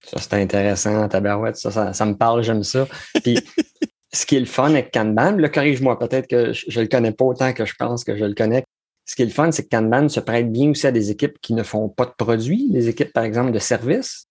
Ça, 0.06 0.18
c'est 0.20 0.34
intéressant, 0.34 1.08
tabarouette. 1.08 1.58
Ça, 1.58 1.72
ça, 1.72 1.94
ça 1.94 2.06
me 2.06 2.16
parle, 2.16 2.44
j'aime 2.44 2.64
ça. 2.64 2.88
Puis, 3.24 3.40
ce 4.14 4.26
qui 4.26 4.36
est 4.36 4.40
le 4.40 4.46
fun 4.46 4.70
avec 4.72 4.92
Kanban, 4.92 5.32
le 5.32 5.50
corrige-moi, 5.50 5.98
peut-être 5.98 6.28
que 6.28 6.54
je 6.54 6.80
ne 6.80 6.84
le 6.84 6.90
connais 6.90 7.12
pas 7.12 7.26
autant 7.26 7.54
que 7.54 7.66
je 7.66 7.74
pense 7.78 8.04
que 8.04 8.18
je 8.18 8.26
le 8.26 8.34
connais. 8.34 8.64
Ce 9.06 9.16
qui 9.16 9.24
est 9.24 9.26
le 9.26 9.32
fun, 9.32 9.52
c'est 9.52 9.64
que 9.64 9.76
Kanban 9.76 10.08
se 10.08 10.20
prête 10.20 10.52
bien 10.52 10.70
aussi 10.70 10.88
à 10.88 10.92
des 10.92 11.12
équipes 11.12 11.38
qui 11.42 11.54
ne 11.54 11.64
font 11.64 11.90
pas 11.90 12.06
de 12.06 12.14
produits, 12.18 12.70
des 12.70 12.88
équipes, 12.88 13.12
par 13.12 13.24
exemple, 13.24 13.52
de 13.52 13.60
services. 13.60 14.28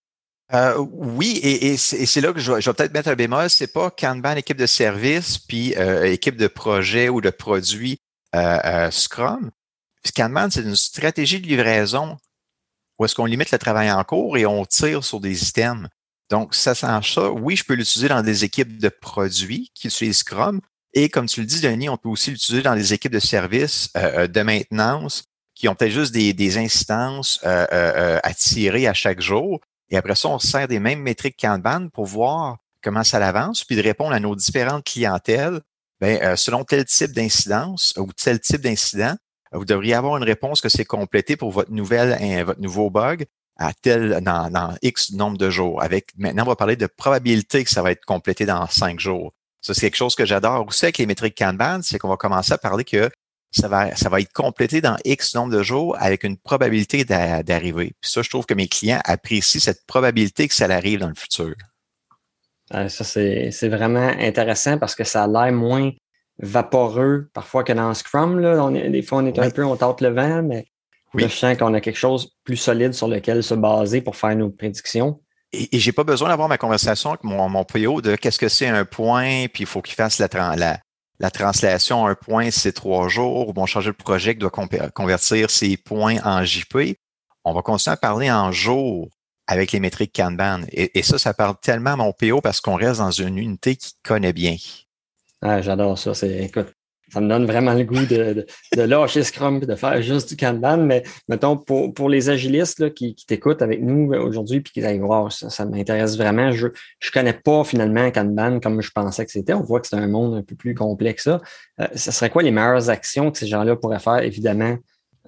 Euh, 0.54 0.76
oui, 0.92 1.40
et, 1.42 1.76
c'est 1.76 2.20
là 2.20 2.32
que 2.32 2.40
je 2.40 2.52
vais, 2.52 2.61
peut-être 2.61 2.92
mettre 2.92 3.08
un 3.08 3.14
bémol. 3.14 3.48
C'est 3.48 3.72
pas 3.72 3.90
Kanban 3.90 4.37
équipe 4.37 4.58
de 4.58 4.66
service 4.66 5.38
puis 5.38 5.74
euh, 5.76 6.04
équipe 6.04 6.37
de 6.37 6.46
projet 6.46 7.08
ou 7.08 7.20
de 7.20 7.30
produits 7.30 7.98
euh, 8.35 8.90
Scrum. 8.90 9.50
Kanban, 10.14 10.48
c'est 10.50 10.62
une 10.62 10.76
stratégie 10.76 11.40
de 11.40 11.46
livraison 11.46 12.18
où 13.02 13.04
est-ce 13.04 13.16
qu'on 13.16 13.24
limite 13.24 13.50
le 13.50 13.58
travail 13.58 13.90
en 13.90 14.04
cours 14.04 14.36
et 14.36 14.46
on 14.46 14.64
tire 14.64 15.02
sur 15.02 15.18
des 15.18 15.48
items. 15.48 15.88
Donc, 16.30 16.54
ça 16.54 16.72
change 16.72 17.14
ça. 17.14 17.32
Oui, 17.32 17.56
je 17.56 17.64
peux 17.64 17.74
l'utiliser 17.74 18.08
dans 18.08 18.22
des 18.22 18.44
équipes 18.44 18.78
de 18.78 18.88
produits 18.88 19.72
qui 19.74 19.88
utilisent 19.88 20.18
Scrum. 20.18 20.60
Et 20.94 21.08
comme 21.08 21.26
tu 21.26 21.40
le 21.40 21.46
dis, 21.46 21.60
Denis, 21.60 21.88
on 21.88 21.96
peut 21.96 22.08
aussi 22.08 22.30
l'utiliser 22.30 22.62
dans 22.62 22.76
des 22.76 22.92
équipes 22.92 23.12
de 23.12 23.18
services 23.18 23.90
euh, 23.96 24.20
euh, 24.20 24.26
de 24.28 24.40
maintenance 24.42 25.24
qui 25.56 25.68
ont 25.68 25.74
peut-être 25.74 25.92
juste 25.92 26.12
des, 26.12 26.32
des 26.32 26.58
euh, 26.58 28.20
à 28.22 28.34
tirer 28.34 28.86
à 28.86 28.94
chaque 28.94 29.20
jour. 29.20 29.60
Et 29.90 29.96
après 29.96 30.14
ça, 30.14 30.28
on 30.28 30.38
sert 30.38 30.68
des 30.68 30.78
mêmes 30.78 31.00
métriques 31.02 31.36
Kanban 31.40 31.88
pour 31.88 32.06
voir 32.06 32.58
comment 32.82 33.02
ça 33.02 33.18
avance, 33.26 33.64
puis 33.64 33.74
de 33.74 33.82
répondre 33.82 34.12
à 34.12 34.20
nos 34.20 34.36
différentes 34.36 34.84
clientèles. 34.84 35.60
Bien, 36.00 36.36
selon 36.36 36.64
tel 36.64 36.84
type 36.84 37.12
d'incidence 37.12 37.94
ou 37.96 38.12
tel 38.12 38.40
type 38.40 38.60
d'incident, 38.60 39.16
vous 39.52 39.64
devriez 39.64 39.94
avoir 39.94 40.16
une 40.16 40.24
réponse 40.24 40.60
que 40.60 40.68
c'est 40.68 40.84
complété 40.84 41.36
pour 41.36 41.50
votre 41.50 41.70
nouvelle, 41.70 42.16
hein, 42.20 42.44
votre 42.44 42.60
nouveau 42.60 42.90
bug 42.90 43.26
à 43.56 43.72
tel 43.72 44.20
dans, 44.22 44.74
X 44.82 45.12
nombre 45.12 45.38
de 45.38 45.50
jours. 45.50 45.82
Avec 45.82 46.10
maintenant, 46.16 46.44
on 46.44 46.48
va 46.48 46.56
parler 46.56 46.76
de 46.76 46.86
probabilité 46.86 47.64
que 47.64 47.70
ça 47.70 47.82
va 47.82 47.92
être 47.92 48.04
complété 48.04 48.46
dans 48.46 48.66
cinq 48.66 48.98
jours. 48.98 49.32
Ça, 49.60 49.74
c'est 49.74 49.82
quelque 49.82 49.96
chose 49.96 50.14
que 50.14 50.24
j'adore 50.24 50.66
aussi 50.66 50.86
avec 50.86 50.98
les 50.98 51.06
métriques 51.06 51.36
Kanban, 51.38 51.80
c'est 51.82 51.98
qu'on 51.98 52.08
va 52.08 52.16
commencer 52.16 52.52
à 52.52 52.58
parler 52.58 52.84
que 52.84 53.10
ça 53.52 53.68
va, 53.68 53.94
ça 53.94 54.08
va 54.08 54.20
être 54.20 54.32
complété 54.32 54.80
dans 54.80 54.96
X 55.04 55.34
nombre 55.34 55.52
de 55.52 55.62
jours 55.62 55.96
avec 56.00 56.24
une 56.24 56.38
probabilité 56.38 57.04
d'arriver. 57.04 57.94
Puis 58.00 58.10
ça, 58.10 58.22
je 58.22 58.30
trouve 58.30 58.46
que 58.46 58.54
mes 58.54 58.66
clients 58.66 59.00
apprécient 59.04 59.60
cette 59.60 59.86
probabilité 59.86 60.48
que 60.48 60.54
ça 60.54 60.64
arrive 60.64 61.00
dans 61.00 61.08
le 61.08 61.14
futur. 61.14 61.54
Ça, 62.70 63.04
c'est 63.04 63.68
vraiment 63.68 64.08
intéressant 64.18 64.78
parce 64.78 64.94
que 64.94 65.04
ça 65.04 65.24
a 65.24 65.28
l'air 65.28 65.52
moins 65.52 65.92
vaporeux 66.38 67.28
parfois 67.34 67.64
que 67.64 67.72
dans 67.72 67.92
Scrum. 67.94 68.38
Là. 68.38 68.70
des 68.70 69.02
fois, 69.02 69.18
on 69.18 69.26
est 69.26 69.38
un 69.38 69.50
peu, 69.50 69.64
on 69.64 69.76
tente 69.76 70.00
le 70.00 70.08
vent, 70.08 70.42
mais 70.42 70.66
je 71.14 71.28
sens 71.28 71.56
qu'on 71.56 71.74
a 71.74 71.80
quelque 71.80 71.98
chose 71.98 72.32
plus 72.44 72.56
solide 72.56 72.94
sur 72.94 73.08
lequel 73.08 73.42
se 73.42 73.54
baser 73.54 74.00
pour 74.00 74.16
faire 74.16 74.34
nos 74.36 74.50
prédictions. 74.50 75.20
Et, 75.52 75.76
et 75.76 75.78
j'ai 75.78 75.92
pas 75.92 76.04
besoin 76.04 76.28
d'avoir 76.28 76.48
ma 76.48 76.58
conversation 76.58 77.10
avec 77.10 77.24
mon, 77.24 77.48
mon 77.48 77.64
PO 77.64 78.00
de 78.00 78.16
qu'est-ce 78.16 78.38
que 78.38 78.48
c'est 78.48 78.68
un 78.68 78.84
point, 78.84 79.46
puis 79.52 79.64
il 79.64 79.66
faut 79.66 79.82
qu'il 79.82 79.94
fasse 79.94 80.18
la, 80.18 80.28
la, 80.56 80.78
la 81.18 81.30
translation 81.30 82.06
un 82.06 82.14
point, 82.14 82.50
c'est 82.50 82.72
trois 82.72 83.08
jours, 83.08 83.48
ou 83.48 83.52
bon, 83.52 83.66
changer 83.66 83.90
de 83.90 83.96
projet 83.96 84.34
qui 84.34 84.40
doit 84.40 84.50
convertir 84.50 85.50
ces 85.50 85.76
points 85.76 86.16
en 86.24 86.44
JP. 86.44 86.96
On 87.44 87.52
va 87.52 87.62
continuer 87.62 87.92
à 87.92 87.96
parler 87.96 88.30
en 88.30 88.50
jours 88.50 89.08
avec 89.46 89.72
les 89.72 89.80
métriques 89.80 90.14
Kanban. 90.14 90.62
Et, 90.70 90.98
et 90.98 91.02
ça, 91.02 91.18
ça 91.18 91.34
parle 91.34 91.56
tellement 91.60 91.90
à 91.90 91.96
mon 91.96 92.12
PO 92.12 92.40
parce 92.40 92.60
qu'on 92.60 92.76
reste 92.76 93.00
dans 93.00 93.10
une 93.10 93.36
unité 93.36 93.76
qui 93.76 93.92
connaît 94.02 94.32
bien. 94.32 94.56
Ah, 95.42 95.61
j'adore 95.61 95.98
ça. 95.98 96.12
Écoute, 96.24 96.72
ça 97.12 97.20
me 97.20 97.28
donne 97.28 97.44
vraiment 97.44 97.74
le 97.74 97.85
goût 97.85 98.07
de, 98.07 98.46
de, 98.74 98.83
lâcher 98.83 99.22
Scrum 99.22 99.61
et 99.62 99.66
de 99.66 99.74
faire 99.74 100.00
juste 100.00 100.31
du 100.31 100.37
Kanban. 100.37 100.78
Mais 100.78 101.02
mettons, 101.28 101.59
pour, 101.59 101.92
pour 101.92 102.09
les 102.09 102.31
agilistes 102.31 102.78
là, 102.78 102.88
qui, 102.88 103.14
qui 103.14 103.26
t'écoutent 103.26 103.61
avec 103.61 103.83
nous 103.83 104.12
aujourd'hui 104.14 104.61
puis 104.61 104.72
qui 104.72 104.81
disent 104.81 105.00
wow, 105.00 105.28
ça, 105.28 105.50
ça 105.50 105.66
m'intéresse 105.66 106.16
vraiment. 106.16 106.52
Je 106.52 106.68
ne 106.68 107.11
connais 107.12 107.35
pas 107.35 107.64
finalement 107.64 108.11
Kanban 108.11 108.61
comme 108.61 108.81
je 108.81 108.90
pensais 108.92 109.26
que 109.26 109.33
c'était. 109.33 109.52
On 109.52 109.62
voit 109.62 109.81
que 109.81 109.88
c'est 109.88 109.96
un 109.96 110.09
monde 110.09 110.35
un 110.35 110.42
peu 110.42 110.55
plus 110.55 110.74
complexe. 110.74 111.24
Ça. 111.24 111.42
Euh, 111.81 111.88
serait 111.96 112.31
quoi 112.31 112.42
les 112.42 112.50
meilleures 112.50 112.88
actions 112.88 113.31
que 113.31 113.38
ces 113.38 113.46
gens-là 113.46 113.76
pourraient 113.76 113.98
faire, 113.98 114.22
évidemment, 114.22 114.78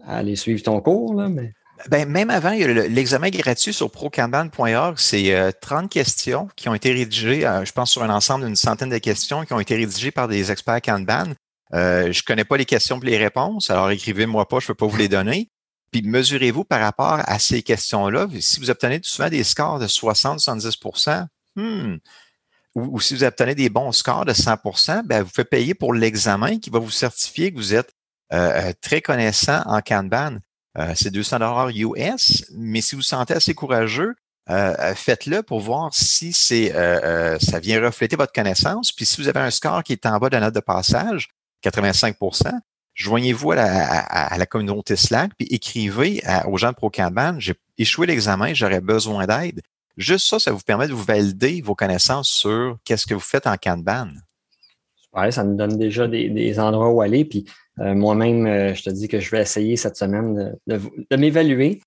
aller 0.07 0.37
suivre 0.37 0.63
ton 0.63 0.81
cours, 0.81 1.15
là, 1.15 1.29
mais. 1.29 1.53
Ben, 1.91 2.09
même 2.09 2.31
avant, 2.31 2.51
il 2.51 2.61
y 2.61 2.65
a 2.65 2.89
l'examen 2.89 3.29
gratuit 3.31 3.75
sur 3.75 3.91
procanban.org. 3.91 4.95
C'est 4.99 5.53
30 5.61 5.85
euh, 5.85 5.89
questions 5.89 6.49
qui 6.57 6.69
ont 6.69 6.75
été 6.75 6.93
rédigées, 6.93 7.47
euh, 7.47 7.65
je 7.65 7.73
pense, 7.73 7.91
sur 7.91 8.03
un 8.03 8.11
ensemble 8.11 8.47
d'une 8.47 8.57
centaine 8.57 8.91
de 8.91 8.99
questions 8.99 9.45
qui 9.45 9.53
ont 9.53 9.61
été 9.61 9.77
rédigées 9.77 10.11
par 10.11 10.29
des 10.29 10.51
experts 10.51 10.81
Kanban. 10.81 11.35
Euh, 11.75 12.13
je 12.13 12.23
connais 12.23 12.45
pas 12.45 12.57
les 12.57 12.65
questions 12.65 13.01
et 13.01 13.07
les 13.07 13.19
réponses, 13.19 13.71
alors 13.71 13.91
écrivez-moi 13.91 14.47
pas, 14.49 14.61
je 14.61 14.69
peux 14.69 14.75
pas 14.75 14.87
vous 14.87 14.97
les 14.97 15.09
donner. 15.09 15.51
Puis 15.91 16.03
mesurez-vous 16.03 16.65
par 16.65 16.81
rapport 16.81 17.21
à 17.25 17.39
ces 17.39 17.63
questions-là. 17.63 18.29
Si 18.41 18.61
vous 18.61 18.71
obtenez 18.71 19.01
souvent 19.03 19.29
des 19.29 19.45
scores 19.45 19.79
de 19.79 19.87
60-70% 19.87 21.27
hmm, 21.57 21.97
ou, 22.75 23.01
si 23.01 23.15
vous 23.15 23.25
obtenez 23.25 23.55
des 23.55 23.69
bons 23.69 23.93
scores 23.93 24.25
de 24.25 24.33
100% 24.33 25.03
ben, 25.05 25.23
vous 25.23 25.31
faites 25.33 25.49
payer 25.49 25.75
pour 25.75 25.95
l'examen 25.95 26.59
qui 26.59 26.71
va 26.71 26.81
vous 26.81 26.91
certifier 26.91 27.53
que 27.53 27.57
vous 27.57 27.75
êtes 27.75 27.93
euh, 28.33 28.73
très 28.81 29.01
connaissant 29.01 29.63
en 29.67 29.81
Kanban. 29.81 30.39
Euh, 30.79 30.93
c'est 30.95 31.11
200 31.11 31.39
dollars 31.39 31.69
US, 31.69 32.45
mais 32.53 32.81
si 32.81 32.95
vous 32.95 33.01
vous 33.01 33.03
sentez 33.03 33.35
assez 33.35 33.55
courageux, 33.55 34.15
euh, 34.51 34.75
euh, 34.79 34.95
faites-le 34.95 35.43
pour 35.43 35.61
voir 35.61 35.95
si 35.95 36.33
c'est 36.33 36.73
ça 37.41 37.61
vient 37.61 37.81
refléter 37.81 38.17
votre 38.17 38.33
connaissance. 38.33 38.93
Puis 38.93 39.07
si 39.07 39.21
vous 39.21 39.29
avez 39.29 39.41
un 39.41 39.51
score 39.51 39.83
qui 39.83 39.93
est 39.93 40.07
en 40.07 40.19
bas 40.19 40.29
de 40.29 40.35
la 40.35 40.41
note 40.41 40.55
de 40.55 40.61
passage, 40.61 41.29
85% 41.65 42.53
joignez-vous 42.95 43.53
à 43.53 43.57
la, 44.37 44.47
communauté 44.47 44.95
Slack, 44.97 45.33
puis 45.37 45.49
écrivez 45.51 46.23
aux 46.47 46.57
gens 46.57 46.71
de 46.71 46.77
ProCanban, 46.77 47.35
j'ai 47.39 47.55
échoué 47.77 48.07
l'examen, 48.07 48.55
j'aurais 48.55 48.81
besoin 48.81 49.27
d'aide. 49.27 49.63
Juste 49.97 50.29
ça, 50.29 50.39
ça 50.39 50.53
vous 50.53 50.61
permet 50.61 50.89
de 50.89 50.93
vous 50.93 51.03
valider 51.03 51.61
vos 51.61 51.75
connaissances 51.75 52.29
sur 52.29 52.79
qu'est-ce 52.85 53.07
que 53.07 53.15
vous 53.15 53.21
faites 53.21 53.47
en 53.47 53.57
Kanban. 53.57 54.09
Ouais, 55.13 55.31
ça 55.31 55.45
nous 55.45 55.55
donne 55.55 55.79
déjà 55.79 56.09
des, 56.09 56.59
endroits 56.59 56.91
où 56.91 57.01
aller. 57.01 57.25
Puis 57.25 57.45
euh, 57.47 57.53
moi-même, 57.79 58.47
euh, 58.47 58.75
je 58.75 58.83
te 58.83 58.91
dis 58.91 59.09
que 59.09 59.21
je 59.21 59.31
vais 59.31 59.43
essayer 59.43 59.77
cette 59.77 59.97
semaine 59.97 60.57
de, 60.67 61.17
m'évaluer. 61.17 61.81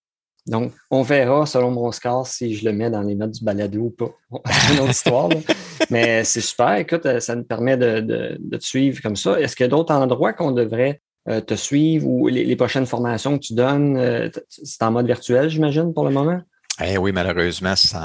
Donc, 0.45 0.71
on 0.91 1.01
verra 1.01 1.45
selon 1.45 1.71
mon 1.71 1.91
score 1.91 2.25
si 2.25 2.55
je 2.55 2.65
le 2.65 2.71
mets 2.71 2.89
dans 2.89 3.01
les 3.01 3.15
notes 3.15 3.31
du 3.31 3.43
balado 3.43 3.79
ou 3.79 3.89
pas. 3.89 4.11
C'est 4.45 4.73
une 4.73 4.79
autre 4.79 4.91
histoire. 4.91 5.29
Mais 5.89 6.23
c'est 6.23 6.41
super. 6.41 6.75
Écoute, 6.75 7.05
euh, 7.05 7.19
ça 7.19 7.35
nous 7.35 7.43
permet 7.43 7.77
de, 7.77 8.37
te 8.51 8.63
suivre 8.63 9.01
comme 9.01 9.15
ça. 9.15 9.39
Est-ce 9.39 9.55
qu'il 9.55 9.63
y 9.63 9.67
a 9.67 9.69
d'autres 9.69 9.93
endroits 9.93 10.33
qu'on 10.33 10.51
devrait 10.51 11.01
te 11.45 11.55
suivre 11.55 12.07
ou 12.07 12.29
les, 12.29 12.55
prochaines 12.55 12.85
formations 12.85 13.37
que 13.37 13.43
tu 13.43 13.53
donnes? 13.53 14.31
c'est 14.47 14.81
en 14.81 14.91
mode 14.91 15.07
virtuel, 15.07 15.49
j'imagine, 15.49 15.93
pour 15.93 16.05
le 16.05 16.11
moment? 16.11 16.41
Eh 16.79 16.97
oui, 16.97 17.11
malheureusement, 17.11 17.75
c'est 17.75 17.97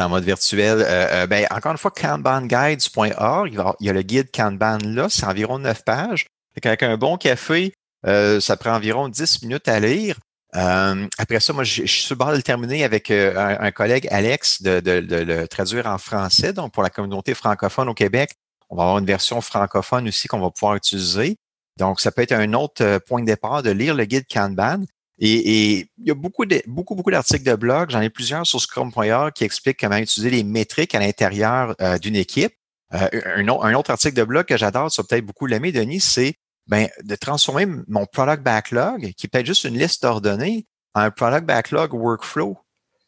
en, 0.00 0.08
mode 0.08 0.22
virtuel. 0.22 0.78
Euh, 0.80 1.06
euh, 1.12 1.26
ben, 1.26 1.46
encore 1.50 1.72
une 1.72 1.78
fois, 1.78 1.90
kanbanguides.org, 1.90 3.52
il, 3.80 3.86
y 3.86 3.90
a 3.90 3.92
le 3.92 4.02
guide 4.02 4.30
Kanban 4.32 4.78
là, 4.84 5.08
c'est 5.08 5.26
environ 5.26 5.58
neuf 5.58 5.84
pages. 5.84 6.26
Avec 6.56 6.82
un 6.82 6.96
bon 6.96 7.16
café, 7.16 7.72
euh, 8.06 8.40
ça 8.40 8.56
prend 8.56 8.74
environ 8.74 9.08
10 9.08 9.42
minutes 9.42 9.68
à 9.68 9.80
lire. 9.80 10.18
après 10.52 11.40
ça, 11.40 11.52
moi, 11.52 11.64
je, 11.64 11.86
suis 11.86 12.02
sur 12.02 12.14
le 12.14 12.18
bord 12.18 12.30
de 12.30 12.36
le 12.36 12.42
terminer 12.42 12.84
avec 12.84 13.10
un, 13.10 13.70
collègue, 13.70 14.08
Alex, 14.10 14.62
de, 14.62 14.80
le 14.84 15.46
traduire 15.46 15.86
en 15.86 15.98
français. 15.98 16.52
Donc, 16.52 16.72
pour 16.72 16.82
la 16.82 16.90
communauté 16.90 17.34
francophone 17.34 17.88
au 17.88 17.94
Québec, 17.94 18.32
on 18.68 18.76
va 18.76 18.82
avoir 18.82 18.98
une 18.98 19.06
version 19.06 19.40
francophone 19.40 20.08
aussi 20.08 20.28
qu'on 20.28 20.40
va 20.40 20.50
pouvoir 20.50 20.76
utiliser. 20.76 21.36
Donc, 21.76 22.00
ça 22.00 22.10
peut 22.10 22.22
être 22.22 22.32
un 22.32 22.52
autre 22.52 22.98
point 23.06 23.20
de 23.20 23.26
départ 23.26 23.62
de 23.62 23.70
lire 23.70 23.94
le 23.94 24.04
guide 24.04 24.26
Kanban. 24.30 24.84
Et, 25.20 25.90
il 25.98 26.06
y 26.06 26.10
a 26.10 26.14
beaucoup, 26.14 26.46
de, 26.46 26.62
beaucoup, 26.66 26.94
beaucoup 26.94 27.10
d'articles 27.10 27.44
de 27.44 27.54
blog. 27.54 27.90
J'en 27.90 28.00
ai 28.00 28.08
plusieurs 28.08 28.46
sur 28.46 28.60
Scrum.org 28.60 29.32
qui 29.32 29.44
expliquent 29.44 29.78
comment 29.78 29.98
utiliser 29.98 30.30
les 30.30 30.44
métriques 30.44 30.94
à 30.94 30.98
l'intérieur 30.98 31.74
euh, 31.80 31.98
d'une 31.98 32.16
équipe. 32.16 32.54
Euh, 32.94 33.08
un, 33.36 33.48
un, 33.48 33.74
autre 33.74 33.90
article 33.90 34.14
de 34.14 34.24
blog 34.24 34.46
que 34.46 34.56
j'adore, 34.56 34.90
ça 34.90 35.02
peut-être 35.04 35.24
beaucoup 35.24 35.46
l'aimer, 35.46 35.72
Denis, 35.72 36.00
c'est 36.00 36.34
ben, 36.66 36.88
de 37.02 37.14
transformer 37.16 37.66
mon 37.88 38.06
product 38.06 38.42
backlog, 38.42 39.12
qui 39.16 39.26
est 39.26 39.28
peut-être 39.28 39.46
juste 39.46 39.64
une 39.64 39.78
liste 39.78 40.02
d'ordonnées, 40.02 40.66
en 40.94 41.02
un 41.02 41.10
product 41.10 41.46
backlog 41.46 41.94
workflow. 41.94 42.58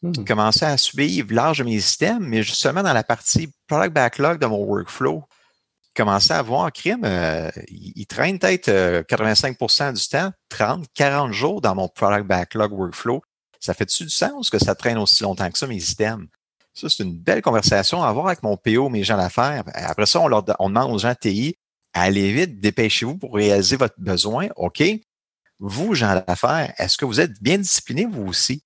Hmm. 0.03 0.13
Commencer 0.25 0.65
à 0.65 0.77
suivre 0.77 1.33
l'âge 1.33 1.59
de 1.59 1.65
mes 1.65 1.81
systèmes, 1.81 2.25
mais 2.27 2.43
justement 2.43 2.83
dans 2.83 2.93
la 2.93 3.05
partie 3.05 3.53
product 3.69 3.93
backlog 3.93 4.39
de 4.39 4.47
mon 4.47 4.65
workflow 4.65 5.25
commencer 5.95 6.33
à 6.33 6.43
voir 6.43 6.73
crime, 6.73 7.03
euh, 7.05 7.51
il, 7.69 8.07
traîne 8.07 8.39
peut-être 8.39 8.71
85% 8.71 9.83
euh, 9.83 9.93
du 9.93 10.09
temps, 10.09 10.33
30, 10.49 10.87
40 10.95 11.33
jours 11.33 11.61
dans 11.61 11.75
mon 11.75 11.89
product 11.89 12.27
backlog 12.27 12.73
workflow. 12.73 13.23
Ça 13.61 13.75
fait-tu 13.75 14.05
du 14.05 14.11
sens 14.11 14.51
que 14.51 14.59
ça 14.59 14.75
traîne 14.75 14.99
aussi 14.99 15.23
longtemps 15.23 15.51
que 15.51 15.59
ça, 15.59 15.67
mes 15.67 15.81
systèmes? 15.81 16.29
Ça, 16.75 16.89
c'est 16.89 17.03
une 17.03 17.17
belle 17.17 17.43
conversation 17.43 18.03
à 18.03 18.09
avoir 18.09 18.27
avec 18.29 18.43
mon 18.43 18.57
PO, 18.57 18.89
mes 18.89 19.05
gens 19.05 19.17
d'affaires. 19.17 19.63
Après 19.75 20.07
ça, 20.07 20.21
on, 20.21 20.29
leur, 20.29 20.45
on 20.59 20.71
demande 20.71 20.93
aux 20.93 20.99
gens 20.99 21.15
TI, 21.15 21.57
allez 21.93 22.33
vite, 22.33 22.61
dépêchez-vous 22.61 23.19
pour 23.19 23.35
réaliser 23.35 23.77
votre 23.77 23.99
besoin. 23.99 24.49
OK? 24.57 24.83
Vous, 25.59 25.95
gens 25.95 26.23
d'affaires, 26.27 26.73
est-ce 26.79 26.97
que 26.97 27.05
vous 27.05 27.21
êtes 27.21 27.41
bien 27.43 27.59
disciplinés, 27.59 28.07
vous 28.07 28.27
aussi? 28.27 28.63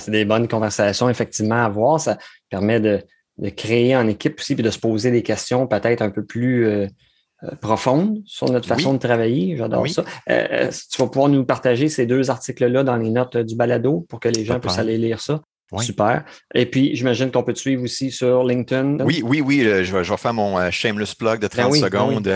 c'est 0.00 0.10
des 0.10 0.24
bonnes 0.24 0.48
conversations, 0.48 1.08
effectivement, 1.08 1.62
à 1.62 1.66
avoir. 1.66 2.00
Ça 2.00 2.18
permet 2.50 2.80
de, 2.80 3.04
de 3.38 3.48
créer 3.50 3.96
en 3.96 4.08
équipe 4.08 4.40
aussi, 4.40 4.54
puis 4.54 4.64
de 4.64 4.70
se 4.70 4.78
poser 4.78 5.10
des 5.10 5.22
questions 5.22 5.66
peut-être 5.66 6.02
un 6.02 6.10
peu 6.10 6.24
plus 6.24 6.66
euh, 6.66 6.86
euh, 7.44 7.54
profondes 7.60 8.22
sur 8.24 8.50
notre 8.50 8.66
façon 8.66 8.94
de 8.94 8.98
travailler. 8.98 9.56
J'adore 9.56 9.86
ça. 9.88 10.04
Euh, 10.30 10.70
tu 10.90 11.00
vas 11.00 11.08
pouvoir 11.08 11.28
nous 11.28 11.44
partager 11.44 11.88
ces 11.88 12.06
deux 12.06 12.30
articles-là 12.30 12.82
dans 12.82 12.96
les 12.96 13.10
notes 13.10 13.36
du 13.36 13.54
balado 13.54 14.06
pour 14.08 14.20
que 14.20 14.28
les 14.28 14.44
gens 14.44 14.58
puissent 14.58 14.78
aller 14.78 14.98
lire 14.98 15.20
ça. 15.20 15.42
Super. 15.80 16.24
Et 16.54 16.66
puis, 16.66 16.94
j'imagine 16.94 17.30
qu'on 17.30 17.42
peut 17.42 17.52
te 17.52 17.58
suivre 17.58 17.82
aussi 17.82 18.10
sur 18.10 18.44
LinkedIn. 18.44 18.98
Oui, 19.00 19.22
oui, 19.24 19.40
oui. 19.40 19.62
je, 19.62 19.96
vais, 19.96 20.16
faire 20.16 20.34
mon 20.34 20.70
shameless 20.70 21.14
plug 21.14 21.40
de 21.40 21.48
30 21.48 21.72
ben 21.72 21.80
ben 21.80 21.80
secondes. 21.80 22.32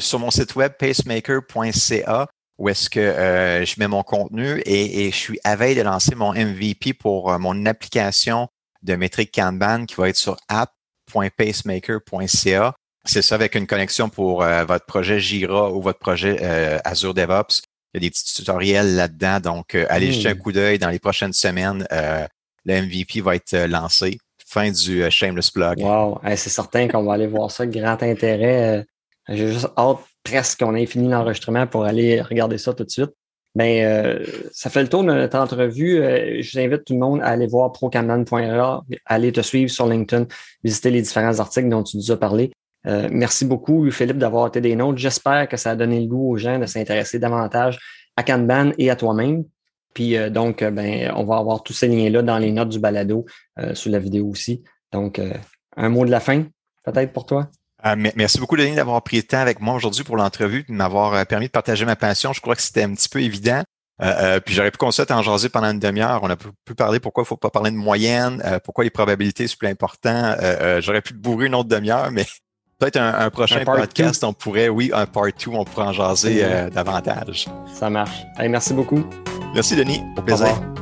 sur 0.00 0.20
mon 0.20 0.30
site 0.30 0.54
web, 0.54 0.72
pacemaker.ca, 0.78 2.28
où 2.58 2.68
est-ce 2.68 2.88
que 2.88 3.00
je 3.00 3.74
mets 3.78 3.88
mon 3.88 4.02
contenu 4.02 4.60
et, 4.60 5.06
et, 5.06 5.10
je 5.10 5.16
suis 5.16 5.40
à 5.42 5.56
veille 5.56 5.74
de 5.74 5.82
lancer 5.82 6.14
mon 6.14 6.32
MVP 6.32 6.94
pour 6.94 7.36
mon 7.38 7.66
application 7.66 8.48
de 8.82 8.96
métrique 8.96 9.32
Kanban 9.34 9.86
qui 9.86 9.94
va 9.96 10.08
être 10.08 10.16
sur 10.16 10.36
app.pacemaker.ca. 10.48 12.74
C'est 13.04 13.22
ça 13.22 13.34
avec 13.34 13.56
une 13.56 13.66
connexion 13.66 14.08
pour 14.08 14.42
euh, 14.42 14.64
votre 14.64 14.86
projet 14.86 15.18
Jira 15.18 15.72
ou 15.72 15.82
votre 15.82 15.98
projet 15.98 16.38
euh, 16.40 16.78
Azure 16.84 17.14
DevOps. 17.14 17.62
Il 17.94 17.96
y 17.96 17.98
a 17.98 18.00
des 18.00 18.10
petits 18.10 18.34
tutoriels 18.34 18.94
là-dedans. 18.94 19.40
Donc, 19.40 19.74
euh, 19.74 19.86
allez 19.88 20.12
jeter 20.12 20.28
un 20.28 20.34
hmm. 20.34 20.38
coup 20.38 20.52
d'œil 20.52 20.78
dans 20.78 20.88
les 20.88 21.00
prochaines 21.00 21.32
semaines. 21.32 21.86
Le 22.64 22.82
MVP 22.82 23.20
va 23.20 23.36
être 23.36 23.56
lancé. 23.68 24.18
Fin 24.46 24.70
du 24.70 25.10
shameless 25.10 25.50
plug. 25.50 25.80
Wow, 25.80 26.20
c'est 26.36 26.50
certain 26.50 26.86
qu'on 26.86 27.04
va 27.04 27.14
aller 27.14 27.26
voir 27.26 27.50
ça. 27.50 27.66
Grand 27.66 28.02
intérêt. 28.02 28.84
J'ai 29.28 29.52
juste 29.52 29.68
hâte 29.78 29.98
presque 30.24 30.60
qu'on 30.60 30.74
ait 30.74 30.86
fini 30.86 31.08
l'enregistrement 31.08 31.66
pour 31.66 31.84
aller 31.84 32.20
regarder 32.20 32.58
ça 32.58 32.74
tout 32.74 32.84
de 32.84 32.90
suite. 32.90 33.12
Ben, 33.54 33.84
euh, 33.84 34.24
ça 34.52 34.70
fait 34.70 34.82
le 34.82 34.88
tour 34.88 35.02
de 35.02 35.12
notre 35.12 35.36
entrevue. 35.38 35.98
Euh, 35.98 36.40
je 36.40 36.52
vous 36.52 36.64
invite 36.64 36.84
tout 36.84 36.94
le 36.94 37.00
monde 37.00 37.20
à 37.20 37.26
aller 37.26 37.46
voir 37.46 37.70
procamdan.ra, 37.72 38.82
aller 39.04 39.32
te 39.32 39.42
suivre 39.42 39.70
sur 39.70 39.86
LinkedIn, 39.86 40.26
visiter 40.64 40.90
les 40.90 41.02
différents 41.02 41.38
articles 41.38 41.68
dont 41.68 41.82
tu 41.82 41.98
nous 41.98 42.10
as 42.10 42.16
parlé. 42.16 42.50
Euh, 42.86 43.08
merci 43.12 43.44
beaucoup, 43.44 43.90
Philippe, 43.90 44.18
d'avoir 44.18 44.46
été 44.48 44.60
des 44.60 44.74
nôtres. 44.74 44.98
J'espère 44.98 45.48
que 45.48 45.56
ça 45.56 45.72
a 45.72 45.76
donné 45.76 46.00
le 46.00 46.06
goût 46.06 46.32
aux 46.32 46.36
gens 46.38 46.58
de 46.58 46.66
s'intéresser 46.66 47.18
davantage 47.18 47.78
à 48.16 48.22
Kanban 48.22 48.72
et 48.78 48.90
à 48.90 48.96
toi-même. 48.96 49.44
Puis 49.94 50.16
donc, 50.30 50.64
ben, 50.64 51.12
on 51.14 51.24
va 51.24 51.36
avoir 51.36 51.62
tous 51.62 51.72
ces 51.72 51.88
liens-là 51.88 52.22
dans 52.22 52.38
les 52.38 52.52
notes 52.52 52.70
du 52.70 52.78
balado 52.78 53.26
sous 53.74 53.90
la 53.90 53.98
vidéo 53.98 54.26
aussi. 54.28 54.62
Donc, 54.92 55.20
un 55.76 55.88
mot 55.88 56.04
de 56.04 56.10
la 56.10 56.20
fin, 56.20 56.44
peut-être 56.84 57.12
pour 57.12 57.26
toi? 57.26 57.48
Euh, 57.84 57.96
merci 57.96 58.38
beaucoup, 58.38 58.56
Denis, 58.56 58.76
d'avoir 58.76 59.02
pris 59.02 59.16
le 59.16 59.22
temps 59.24 59.40
avec 59.40 59.60
moi 59.60 59.74
aujourd'hui 59.74 60.04
pour 60.04 60.16
l'entrevue, 60.16 60.64
de 60.68 60.72
m'avoir 60.72 61.14
euh, 61.14 61.24
permis 61.24 61.46
de 61.46 61.50
partager 61.50 61.84
ma 61.84 61.96
passion. 61.96 62.32
Je 62.32 62.40
crois 62.40 62.54
que 62.54 62.62
c'était 62.62 62.84
un 62.84 62.94
petit 62.94 63.08
peu 63.08 63.20
évident. 63.20 63.62
Euh, 64.00 64.40
puis 64.40 64.54
j'aurais 64.54 64.70
pu 64.70 64.78
continuer 64.78 65.12
en 65.12 65.22
jaser 65.22 65.48
pendant 65.48 65.70
une 65.70 65.78
demi-heure. 65.78 66.20
On 66.22 66.30
a 66.30 66.36
pu 66.36 66.74
parler 66.76 66.98
pourquoi 66.98 67.22
il 67.22 67.26
ne 67.26 67.28
faut 67.28 67.36
pas 67.36 67.50
parler 67.50 67.70
de 67.70 67.76
moyenne, 67.76 68.42
pourquoi 68.64 68.82
les 68.82 68.90
probabilités 68.90 69.46
sont 69.46 69.56
plus 69.56 69.68
importantes. 69.68 70.38
j'aurais 70.80 71.02
pu 71.02 71.12
te 71.12 71.18
bourrer 71.18 71.46
une 71.46 71.54
autre 71.54 71.68
demi-heure, 71.68 72.10
mais 72.10 72.24
peut-être 72.78 72.96
un, 72.96 73.30
prochain 73.30 73.64
podcast, 73.64 74.24
on 74.24 74.32
pourrait, 74.32 74.68
oui, 74.68 74.90
un 74.92 75.06
part 75.06 75.26
2, 75.26 75.50
on 75.52 75.64
pourrait 75.64 75.86
en 75.86 75.92
jaser 75.92 76.44
davantage. 76.72 77.48
Ça 77.72 77.90
marche. 77.90 78.22
merci 78.40 78.74
beaucoup. 78.74 79.04
Merci, 79.54 79.76
Denis. 79.76 80.04
Au 80.16 80.22
plaisir. 80.22 80.81